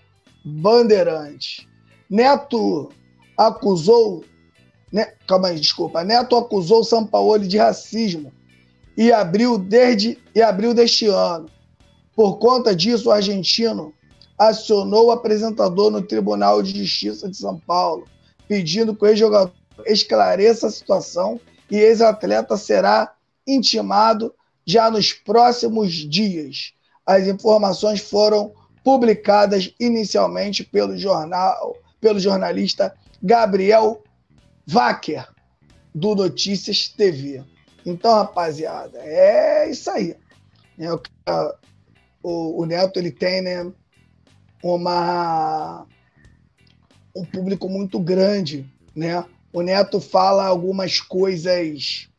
Bandeirantes. 0.46 1.68
Neto 2.08 2.90
acusou. 3.36 4.24
Né, 4.92 5.14
calma 5.28 5.50
aí, 5.50 5.60
desculpa. 5.60 6.04
Neto 6.04 6.36
acusou 6.38 6.84
Sampaoli 6.84 7.48
de 7.48 7.58
racismo 7.58 8.32
e 8.96 9.12
abril, 9.12 9.58
desde, 9.58 10.18
e 10.34 10.74
deste 10.74 11.08
ano. 11.08 11.50
Por 12.16 12.38
conta 12.38 12.76
disso, 12.76 13.10
o 13.10 13.12
argentino 13.12 13.94
acionou 14.38 15.08
o 15.08 15.12
apresentador 15.12 15.92
no 15.92 16.02
Tribunal 16.02 16.64
de 16.64 16.80
Justiça 16.84 17.30
de 17.30 17.38
São 17.38 17.60
Paulo, 17.60 18.08
pedindo 18.48 18.96
que 18.96 19.04
o 19.04 19.08
ex-jogador 19.08 19.54
esclareça 19.86 20.68
a 20.68 20.72
situação 20.72 21.40
e 21.70 21.78
ex-atleta 21.78 22.56
será 22.58 23.14
intimado 23.46 24.34
já 24.66 24.90
nos 24.90 25.14
próximos 25.14 25.92
dias. 25.94 26.74
As 27.06 27.28
informações 27.28 28.02
foram 28.02 28.52
publicadas 28.84 29.74
inicialmente 29.80 30.64
pelo 30.64 30.98
jornal, 30.98 31.76
pelo 32.00 32.20
jornalista 32.20 32.94
Gabriel 33.22 34.02
Wacker, 34.70 35.28
do 35.94 36.16
Notícias 36.16 36.88
TV. 36.88 37.44
Então, 37.86 38.14
rapaziada, 38.14 39.00
é 39.00 39.70
isso 39.70 39.90
aí. 39.90 40.16
É, 40.78 40.94
o, 42.22 42.62
o 42.62 42.66
Neto 42.66 43.00
ele 43.00 43.12
tem 43.12 43.42
né, 43.42 43.72
uma, 44.62 45.86
um 47.16 47.24
público 47.24 47.70
muito 47.70 48.00
grande. 48.00 48.70
Né? 48.96 49.24
O 49.54 49.62
Neto 49.62 50.02
fala 50.02 50.46
algumas 50.46 51.00
coisas 51.00 52.10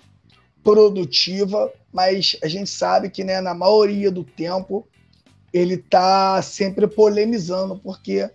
produtivas, 0.63 1.71
mas 1.93 2.37
a 2.43 2.49
gente 2.49 2.71
sabe 2.71 3.11
que 3.11 3.23
né, 3.23 3.41
na 3.41 3.55
maioria 3.55 4.11
do 4.11 4.25
tempo 4.25 4.89
ele 5.53 5.75
está 5.75 6.41
sempre 6.43 6.87
polemizando, 6.87 7.79
porque 7.79 8.31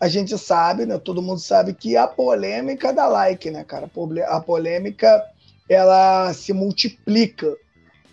a 0.00 0.08
gente 0.08 0.36
sabe, 0.38 0.86
né, 0.86 0.98
todo 0.98 1.20
mundo 1.20 1.38
sabe 1.40 1.74
que 1.74 1.94
a 1.94 2.08
polêmica 2.08 2.90
dá 2.90 3.06
like, 3.06 3.50
né, 3.50 3.62
cara? 3.62 3.90
A 4.28 4.40
polêmica 4.40 5.22
ela 5.68 6.32
se 6.32 6.54
multiplica. 6.54 7.54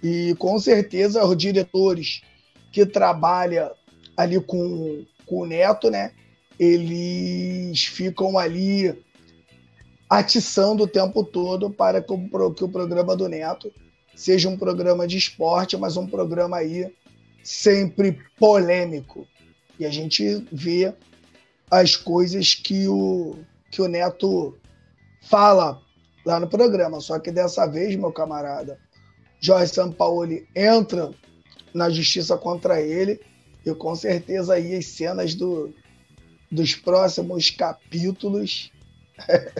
E 0.03 0.35
com 0.37 0.59
certeza 0.59 1.25
os 1.25 1.37
diretores 1.37 2.21
que 2.73 2.85
trabalham 2.85 3.71
ali 4.17 4.39
com, 4.39 5.05
com 5.25 5.39
o 5.39 5.45
Neto, 5.45 5.89
né? 5.89 6.11
Eles 6.59 7.85
ficam 7.85 8.37
ali 8.37 8.93
atiçando 10.09 10.83
o 10.83 10.87
tempo 10.87 11.23
todo 11.23 11.69
para 11.69 12.01
que 12.01 12.11
o, 12.11 12.53
que 12.53 12.63
o 12.63 12.69
programa 12.69 13.15
do 13.15 13.29
Neto 13.29 13.71
seja 14.15 14.49
um 14.49 14.57
programa 14.57 15.07
de 15.07 15.17
esporte, 15.17 15.77
mas 15.77 15.95
um 15.95 16.05
programa 16.05 16.57
aí 16.57 16.91
sempre 17.43 18.19
polêmico. 18.37 19.25
E 19.79 19.85
a 19.85 19.89
gente 19.89 20.45
vê 20.51 20.93
as 21.69 21.95
coisas 21.95 22.55
que 22.55 22.87
o, 22.87 23.35
que 23.69 23.81
o 23.81 23.87
Neto 23.87 24.57
fala 25.21 25.81
lá 26.25 26.39
no 26.39 26.47
programa. 26.47 26.99
Só 27.01 27.19
que 27.19 27.31
dessa 27.31 27.65
vez, 27.65 27.95
meu 27.95 28.11
camarada, 28.11 28.79
Jorge 29.39 29.73
Sampaoli 29.73 30.47
entra 30.55 31.11
na 31.73 31.89
justiça 31.89 32.37
contra 32.37 32.81
ele 32.81 33.19
e 33.65 33.73
com 33.73 33.95
certeza 33.95 34.53
aí 34.53 34.75
as 34.75 34.85
cenas 34.85 35.35
do, 35.35 35.73
dos 36.51 36.75
próximos 36.75 37.49
capítulos 37.51 38.71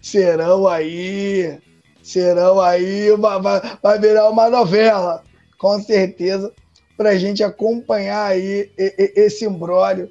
serão 0.00 0.66
aí 0.66 1.58
serão 2.02 2.60
aí 2.60 3.12
uma, 3.12 3.38
vai, 3.38 3.60
vai 3.80 3.98
virar 3.98 4.28
uma 4.28 4.50
novela 4.50 5.22
com 5.58 5.80
certeza 5.80 6.52
para 6.96 7.10
a 7.10 7.18
gente 7.18 7.44
acompanhar 7.44 8.26
aí 8.26 8.72
esse 8.76 9.44
imbróglio 9.44 10.10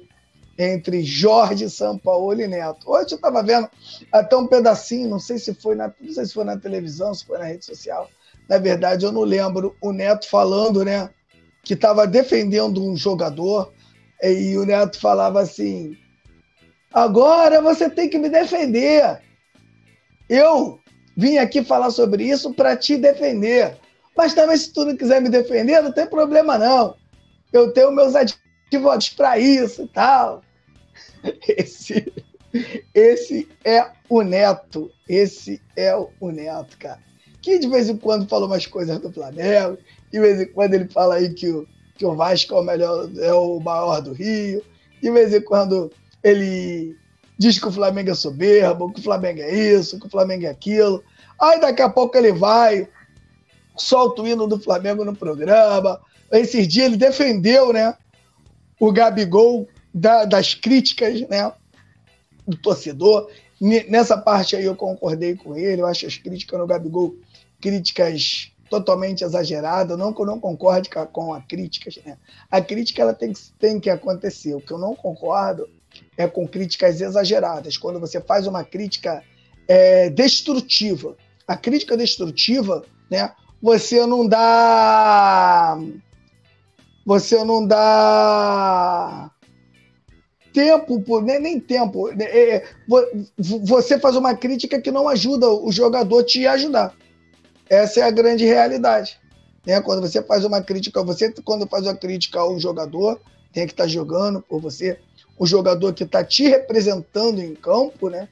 entre 0.62 1.02
Jorge 1.02 1.68
Sampaoli 1.68 2.44
e 2.44 2.48
Neto. 2.48 2.90
Hoje 2.90 3.12
eu 3.12 3.16
estava 3.16 3.42
vendo 3.42 3.68
até 4.12 4.36
um 4.36 4.46
pedacinho, 4.46 5.08
não 5.08 5.18
sei 5.18 5.38
se 5.38 5.54
foi 5.54 5.74
na, 5.74 5.92
não 6.00 6.12
sei 6.12 6.24
se 6.24 6.34
foi 6.34 6.44
na 6.44 6.56
televisão, 6.56 7.12
se 7.14 7.26
foi 7.26 7.38
na 7.38 7.44
rede 7.44 7.64
social. 7.64 8.08
Na 8.48 8.58
verdade, 8.58 9.04
eu 9.04 9.12
não 9.12 9.22
lembro 9.22 9.76
o 9.80 9.92
Neto 9.92 10.28
falando, 10.28 10.84
né, 10.84 11.10
que 11.62 11.74
estava 11.74 12.06
defendendo 12.06 12.84
um 12.84 12.96
jogador 12.96 13.72
e 14.22 14.56
o 14.56 14.64
Neto 14.64 15.00
falava 15.00 15.40
assim: 15.40 15.96
agora 16.92 17.60
você 17.60 17.90
tem 17.90 18.08
que 18.08 18.18
me 18.18 18.28
defender. 18.28 19.20
Eu 20.28 20.78
vim 21.16 21.38
aqui 21.38 21.64
falar 21.64 21.90
sobre 21.90 22.24
isso 22.24 22.54
para 22.54 22.76
te 22.76 22.96
defender. 22.96 23.76
Mas 24.16 24.34
também, 24.34 24.56
se 24.56 24.72
tu 24.72 24.84
não 24.84 24.96
quiser 24.96 25.20
me 25.20 25.28
defender, 25.28 25.82
não 25.82 25.92
tem 25.92 26.06
problema, 26.06 26.58
não. 26.58 26.94
Eu 27.52 27.72
tenho 27.72 27.92
meus 27.92 28.14
advogados 28.14 29.08
para 29.10 29.38
isso 29.38 29.82
e 29.82 29.88
tal. 29.88 30.42
Esse, 31.48 32.12
esse 32.94 33.48
é 33.64 33.90
o 34.08 34.22
Neto. 34.22 34.90
Esse 35.08 35.60
é 35.76 35.94
o 35.96 36.30
Neto, 36.30 36.76
cara. 36.78 36.98
Que 37.40 37.58
de 37.58 37.68
vez 37.68 37.88
em 37.88 37.96
quando 37.96 38.28
fala 38.28 38.46
umas 38.46 38.66
coisas 38.66 38.98
do 39.00 39.12
Flamengo, 39.12 39.78
de 40.12 40.20
vez 40.20 40.40
em 40.40 40.46
quando 40.46 40.74
ele 40.74 40.88
fala 40.88 41.14
aí 41.14 41.32
que 41.32 41.48
o, 41.48 41.66
que 41.96 42.04
o 42.04 42.14
Vasco 42.14 42.54
é 42.54 42.60
o 42.60 42.62
melhor, 42.62 43.10
é 43.18 43.32
o 43.32 43.58
maior 43.58 44.00
do 44.00 44.12
Rio, 44.12 44.62
de 45.00 45.10
vez 45.10 45.32
em 45.32 45.40
quando 45.40 45.90
ele 46.22 46.96
diz 47.38 47.58
que 47.58 47.66
o 47.66 47.72
Flamengo 47.72 48.10
é 48.10 48.14
soberbo, 48.14 48.92
que 48.92 49.00
o 49.00 49.02
Flamengo 49.02 49.40
é 49.40 49.52
isso, 49.52 49.98
que 49.98 50.06
o 50.06 50.10
Flamengo 50.10 50.44
é 50.44 50.48
aquilo. 50.48 51.02
Aí 51.40 51.60
daqui 51.60 51.82
a 51.82 51.88
pouco 51.88 52.16
ele 52.16 52.32
vai, 52.32 52.88
solta 53.76 54.22
o 54.22 54.28
hino 54.28 54.46
do 54.46 54.60
Flamengo 54.60 55.04
no 55.04 55.16
programa. 55.16 56.00
Esses 56.30 56.68
dias 56.68 56.86
ele 56.86 56.96
defendeu, 56.96 57.72
né? 57.72 57.94
O 58.78 58.92
Gabigol 58.92 59.66
da, 59.92 60.24
das 60.24 60.54
críticas, 60.54 61.20
né? 61.28 61.52
Do 62.46 62.56
torcedor. 62.56 63.30
Nessa 63.60 64.18
parte 64.18 64.56
aí 64.56 64.64
eu 64.64 64.74
concordei 64.74 65.36
com 65.36 65.56
ele. 65.56 65.82
Eu 65.82 65.86
acho 65.86 66.06
as 66.06 66.16
críticas 66.16 66.58
no 66.58 66.66
Gabigol 66.66 67.14
críticas 67.60 68.50
totalmente 68.68 69.22
exageradas. 69.22 69.96
Não 69.96 70.12
que 70.12 70.20
eu 70.20 70.26
não 70.26 70.40
concorde 70.40 70.90
com 71.12 71.32
a 71.32 71.40
críticas, 71.40 71.98
né? 72.04 72.16
A 72.50 72.60
crítica 72.60 73.02
ela 73.02 73.14
tem, 73.14 73.32
tem 73.58 73.78
que 73.78 73.90
acontecer. 73.90 74.54
O 74.54 74.60
que 74.60 74.72
eu 74.72 74.78
não 74.78 74.96
concordo 74.96 75.68
é 76.16 76.26
com 76.26 76.48
críticas 76.48 77.00
exageradas. 77.00 77.76
Quando 77.76 78.00
você 78.00 78.20
faz 78.20 78.46
uma 78.46 78.64
crítica 78.64 79.22
é, 79.68 80.10
destrutiva. 80.10 81.16
A 81.46 81.56
crítica 81.56 81.96
destrutiva, 81.96 82.84
né? 83.10 83.32
Você 83.60 84.04
não 84.06 84.26
dá. 84.26 85.78
Você 87.04 87.44
não 87.44 87.66
dá 87.66 89.30
tempo, 90.52 91.20
nem, 91.20 91.40
nem 91.40 91.60
tempo. 91.60 92.08
Né, 92.08 92.24
é, 92.24 92.54
é 92.56 92.64
você 93.38 93.98
faz 93.98 94.16
uma 94.16 94.34
crítica 94.34 94.80
que 94.80 94.90
não 94.90 95.08
ajuda 95.08 95.48
o 95.48 95.70
jogador 95.72 96.20
a 96.20 96.24
te 96.24 96.46
ajudar. 96.46 96.94
Essa 97.68 98.00
é 98.00 98.02
a 98.02 98.10
grande 98.10 98.44
realidade. 98.44 99.18
Né? 99.66 99.80
Quando 99.80 100.00
você 100.00 100.22
faz 100.22 100.44
uma 100.44 100.62
crítica, 100.62 101.02
você 101.02 101.32
quando 101.44 101.66
faz 101.66 101.84
uma 101.84 101.96
crítica 101.96 102.40
ao 102.40 102.58
jogador, 102.58 103.20
tem 103.52 103.66
que 103.66 103.72
estar 103.72 103.84
tá 103.84 103.88
jogando 103.88 104.42
por 104.42 104.60
você, 104.60 104.98
o 105.38 105.46
jogador 105.46 105.92
que 105.92 106.04
está 106.04 106.24
te 106.24 106.44
representando 106.44 107.40
em 107.40 107.54
campo, 107.54 108.08
né? 108.08 108.28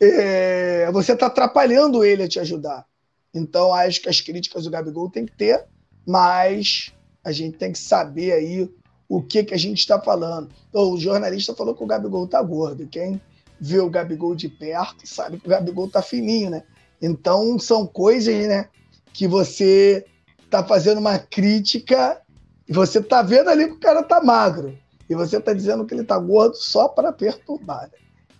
É, 0.00 0.90
você 0.92 1.12
está 1.12 1.26
atrapalhando 1.26 2.04
ele 2.04 2.24
a 2.24 2.28
te 2.28 2.38
ajudar. 2.40 2.84
Então, 3.32 3.72
acho 3.72 4.00
que 4.00 4.08
as 4.08 4.20
críticas 4.20 4.64
do 4.64 4.70
Gabigol 4.70 5.10
tem 5.10 5.26
que 5.26 5.36
ter, 5.36 5.64
mas 6.06 6.92
a 7.22 7.32
gente 7.32 7.56
tem 7.56 7.72
que 7.72 7.78
saber 7.78 8.32
aí 8.32 8.68
o 9.16 9.22
que, 9.22 9.44
que 9.44 9.54
a 9.54 9.58
gente 9.58 9.78
está 9.78 10.00
falando. 10.00 10.50
Então, 10.68 10.90
o 10.90 10.98
jornalista 10.98 11.54
falou 11.54 11.72
que 11.72 11.84
o 11.84 11.86
Gabigol 11.86 12.24
está 12.24 12.42
gordo. 12.42 12.84
Quem 12.88 13.20
vê 13.60 13.78
o 13.78 13.88
Gabigol 13.88 14.34
de 14.34 14.48
perto 14.48 15.06
sabe 15.06 15.38
que 15.38 15.46
o 15.46 15.50
Gabigol 15.50 15.86
está 15.86 16.02
fininho, 16.02 16.50
né? 16.50 16.64
Então, 17.00 17.56
são 17.56 17.86
coisas 17.86 18.34
né, 18.48 18.68
que 19.12 19.28
você 19.28 20.04
está 20.44 20.64
fazendo 20.64 20.98
uma 20.98 21.16
crítica 21.16 22.20
e 22.68 22.72
você 22.72 22.98
está 22.98 23.22
vendo 23.22 23.50
ali 23.50 23.66
que 23.66 23.74
o 23.74 23.80
cara 23.80 24.00
está 24.00 24.20
magro. 24.20 24.76
E 25.08 25.14
você 25.14 25.36
está 25.36 25.52
dizendo 25.52 25.84
que 25.86 25.94
ele 25.94 26.02
está 26.02 26.18
gordo 26.18 26.56
só 26.56 26.88
para 26.88 27.12
perturbar. 27.12 27.82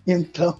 Né? 0.05 0.15
Então, 0.15 0.59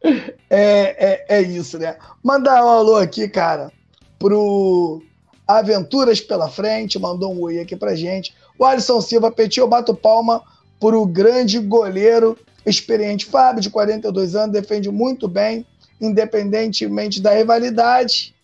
é, 0.48 1.26
é, 1.26 1.26
é, 1.28 1.42
isso, 1.42 1.78
né? 1.78 1.96
Mandar 2.22 2.64
um 2.64 2.68
alô 2.68 2.96
aqui, 2.96 3.28
cara, 3.28 3.72
pro 4.20 5.02
Aventuras 5.48 6.20
pela 6.20 6.48
Frente, 6.48 6.98
mandou 6.98 7.34
um 7.34 7.40
oi 7.40 7.58
aqui 7.58 7.74
pra 7.74 7.96
gente. 7.96 8.36
O 8.58 8.64
Alisson 8.64 9.00
Silva 9.00 9.30
Petit, 9.30 9.60
eu 9.60 9.68
bato 9.68 9.94
palma 9.94 10.42
pro 10.80 11.06
grande 11.06 11.58
goleiro 11.58 12.36
experiente 12.66 13.26
Fábio, 13.26 13.62
de 13.62 13.70
42 13.70 14.34
anos, 14.34 14.52
defende 14.52 14.90
muito 14.90 15.28
bem, 15.28 15.64
independentemente 16.00 17.20
da 17.20 17.32
rivalidade, 17.32 18.34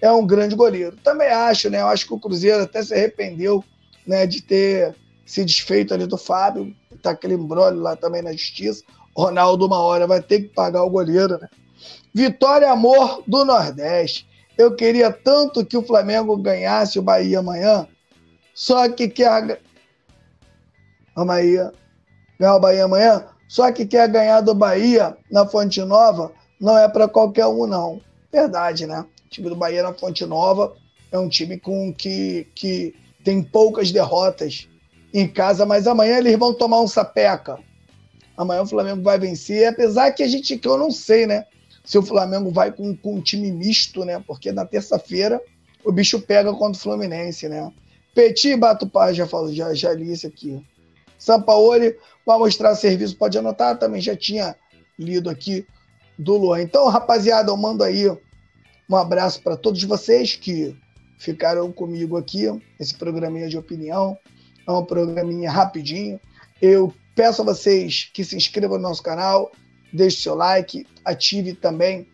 é 0.00 0.10
um 0.10 0.26
grande 0.26 0.54
goleiro. 0.54 0.96
Também 1.02 1.28
acho, 1.28 1.70
né? 1.70 1.80
Eu 1.80 1.88
acho 1.88 2.06
que 2.06 2.14
o 2.14 2.18
Cruzeiro 2.18 2.62
até 2.62 2.82
se 2.82 2.94
arrependeu 2.94 3.64
né, 4.06 4.26
de 4.26 4.42
ter 4.42 4.94
se 5.24 5.44
desfeito 5.44 5.94
ali 5.94 6.06
do 6.06 6.18
Fábio, 6.18 6.74
tá 7.00 7.10
aquele 7.10 7.34
embrólio 7.34 7.80
lá 7.80 7.96
também 7.96 8.20
na 8.20 8.32
justiça. 8.32 8.82
Ronaldo, 9.16 9.66
uma 9.66 9.78
hora, 9.78 10.06
vai 10.06 10.20
ter 10.20 10.42
que 10.42 10.48
pagar 10.48 10.82
o 10.82 10.90
goleiro, 10.90 11.38
né? 11.40 11.48
Vitória 12.14 12.70
Amor 12.70 13.22
do 13.26 13.44
Nordeste. 13.44 14.26
Eu 14.56 14.74
queria 14.74 15.10
tanto 15.10 15.64
que 15.64 15.76
o 15.76 15.82
Flamengo 15.82 16.36
ganhasse 16.36 16.98
o 16.98 17.02
Bahia 17.02 17.38
amanhã, 17.38 17.86
só 18.62 18.88
que 18.88 19.08
quer. 19.08 19.60
Vamos 21.16 21.34
aí. 21.34 21.56
Ganhar 22.38 22.54
o 22.54 22.60
Bahia 22.60 22.84
amanhã, 22.84 23.26
só 23.48 23.72
que 23.72 23.84
quer 23.84 24.08
ganhar 24.08 24.40
do 24.40 24.54
Bahia 24.54 25.16
na 25.28 25.44
Fonte 25.44 25.80
Nova 25.82 26.32
não 26.60 26.78
é 26.78 26.88
para 26.88 27.08
qualquer 27.08 27.46
um, 27.48 27.66
não. 27.66 28.00
Verdade, 28.32 28.86
né? 28.86 29.04
O 29.26 29.28
time 29.28 29.48
do 29.48 29.56
Bahia 29.56 29.82
na 29.82 29.92
Fonte 29.92 30.24
Nova 30.24 30.76
é 31.10 31.18
um 31.18 31.28
time 31.28 31.58
com 31.58 31.92
que, 31.92 32.46
que 32.54 32.94
tem 33.24 33.42
poucas 33.42 33.90
derrotas 33.90 34.68
em 35.12 35.26
casa, 35.26 35.66
mas 35.66 35.88
amanhã 35.88 36.18
eles 36.18 36.38
vão 36.38 36.54
tomar 36.54 36.80
um 36.80 36.88
sapeca. 36.88 37.58
Amanhã 38.36 38.62
o 38.62 38.66
Flamengo 38.66 39.02
vai 39.02 39.18
vencer, 39.18 39.66
apesar 39.66 40.12
que 40.12 40.22
a 40.22 40.28
gente 40.28 40.56
que 40.56 40.68
eu 40.68 40.78
não 40.78 40.90
sei, 40.92 41.26
né? 41.26 41.46
Se 41.84 41.98
o 41.98 42.02
Flamengo 42.02 42.52
vai 42.52 42.70
com, 42.70 42.96
com 42.96 43.16
um 43.16 43.20
time 43.20 43.50
misto, 43.50 44.04
né? 44.04 44.22
Porque 44.24 44.52
na 44.52 44.64
terça-feira 44.64 45.42
o 45.84 45.90
bicho 45.90 46.20
pega 46.20 46.52
contra 46.52 46.78
o 46.78 46.82
Fluminense, 46.82 47.48
né? 47.48 47.72
Petit 48.14 48.56
Batupá, 48.56 49.12
já 49.12 49.26
falou, 49.26 49.52
já, 49.52 49.72
já 49.74 49.92
li 49.92 50.12
isso 50.12 50.26
aqui. 50.26 50.64
Sampaoli 51.18 51.96
vai 52.26 52.38
mostrar 52.38 52.74
serviço, 52.74 53.16
pode 53.16 53.38
anotar, 53.38 53.78
também 53.78 54.00
já 54.00 54.16
tinha 54.16 54.56
lido 54.98 55.30
aqui 55.30 55.66
do 56.18 56.36
Luan. 56.36 56.62
Então, 56.62 56.88
rapaziada, 56.88 57.50
eu 57.50 57.56
mando 57.56 57.82
aí 57.84 58.10
um 58.88 58.96
abraço 58.96 59.42
para 59.42 59.56
todos 59.56 59.82
vocês 59.84 60.34
que 60.34 60.76
ficaram 61.18 61.72
comigo 61.72 62.16
aqui, 62.16 62.46
esse 62.78 62.94
programinha 62.94 63.48
de 63.48 63.56
opinião. 63.56 64.18
É 64.66 64.70
um 64.70 64.84
programinha 64.84 65.50
rapidinho. 65.50 66.20
Eu 66.60 66.92
Peço 67.14 67.42
a 67.42 67.44
vocês 67.44 68.10
que 68.12 68.24
se 68.24 68.36
inscrevam 68.36 68.78
no 68.78 68.84
nosso 68.84 69.02
canal, 69.02 69.52
deixe 69.92 70.22
seu 70.22 70.34
like, 70.34 70.86
ative 71.04 71.52
também 71.52 72.08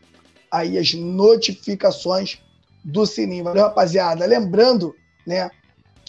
aí 0.50 0.76
as 0.76 0.92
notificações 0.94 2.40
do 2.84 3.06
sininho. 3.06 3.44
Valeu, 3.44 3.62
rapaziada. 3.64 4.26
Lembrando, 4.26 4.94
né, 5.24 5.50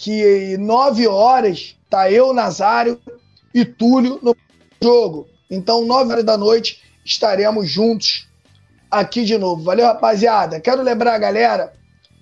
que 0.00 0.56
nove 0.56 1.06
horas 1.06 1.76
tá 1.90 2.10
eu, 2.10 2.32
Nazário 2.32 2.98
e 3.52 3.66
Túlio 3.66 4.18
no 4.22 4.34
jogo. 4.82 5.28
Então, 5.50 5.84
nove 5.84 6.12
horas 6.12 6.24
da 6.24 6.38
noite 6.38 6.82
estaremos 7.04 7.68
juntos 7.68 8.26
aqui 8.90 9.26
de 9.26 9.36
novo. 9.36 9.62
Valeu, 9.62 9.84
rapaziada. 9.84 10.58
Quero 10.58 10.80
lembrar 10.82 11.14
a 11.14 11.18
galera 11.18 11.74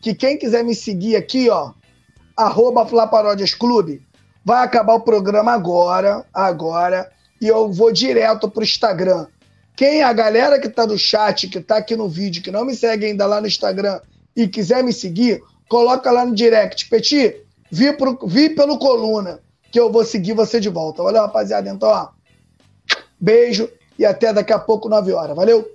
que 0.02 0.12
quem 0.12 0.36
quiser 0.36 0.64
me 0.64 0.74
seguir 0.74 1.14
aqui, 1.14 1.48
ó, 1.48 1.70
arroba 2.36 2.84
Flaparódias 2.84 3.54
Clube, 3.54 4.02
Vai 4.44 4.64
acabar 4.64 4.94
o 4.94 5.00
programa 5.00 5.52
agora, 5.52 6.24
agora, 6.32 7.10
e 7.38 7.46
eu 7.46 7.70
vou 7.70 7.92
direto 7.92 8.48
para 8.48 8.60
o 8.62 8.64
Instagram. 8.64 9.26
Quem, 9.76 10.02
a 10.02 10.10
galera 10.10 10.58
que 10.58 10.70
tá 10.70 10.86
no 10.86 10.96
chat, 10.96 11.48
que 11.48 11.60
tá 11.60 11.76
aqui 11.76 11.94
no 11.94 12.08
vídeo, 12.08 12.42
que 12.42 12.50
não 12.50 12.64
me 12.64 12.74
segue 12.74 13.04
ainda 13.04 13.26
lá 13.26 13.42
no 13.42 13.46
Instagram 13.46 14.00
e 14.34 14.48
quiser 14.48 14.82
me 14.82 14.90
seguir, 14.90 15.42
coloca 15.68 16.10
lá 16.10 16.24
no 16.24 16.34
direct. 16.34 16.88
Petit, 16.88 17.36
vi, 17.70 17.92
pro, 17.92 18.18
vi 18.26 18.50
pelo 18.50 18.78
coluna 18.78 19.40
que 19.70 19.78
eu 19.78 19.92
vou 19.92 20.04
seguir 20.04 20.32
você 20.32 20.60
de 20.60 20.68
volta. 20.68 21.02
Valeu, 21.02 21.22
rapaziada. 21.22 21.68
Então, 21.68 21.88
ó, 21.88 22.08
beijo 23.20 23.68
e 23.98 24.04
até 24.04 24.32
daqui 24.32 24.52
a 24.52 24.58
pouco, 24.58 24.88
9 24.88 25.12
horas. 25.12 25.36
Valeu! 25.36 25.68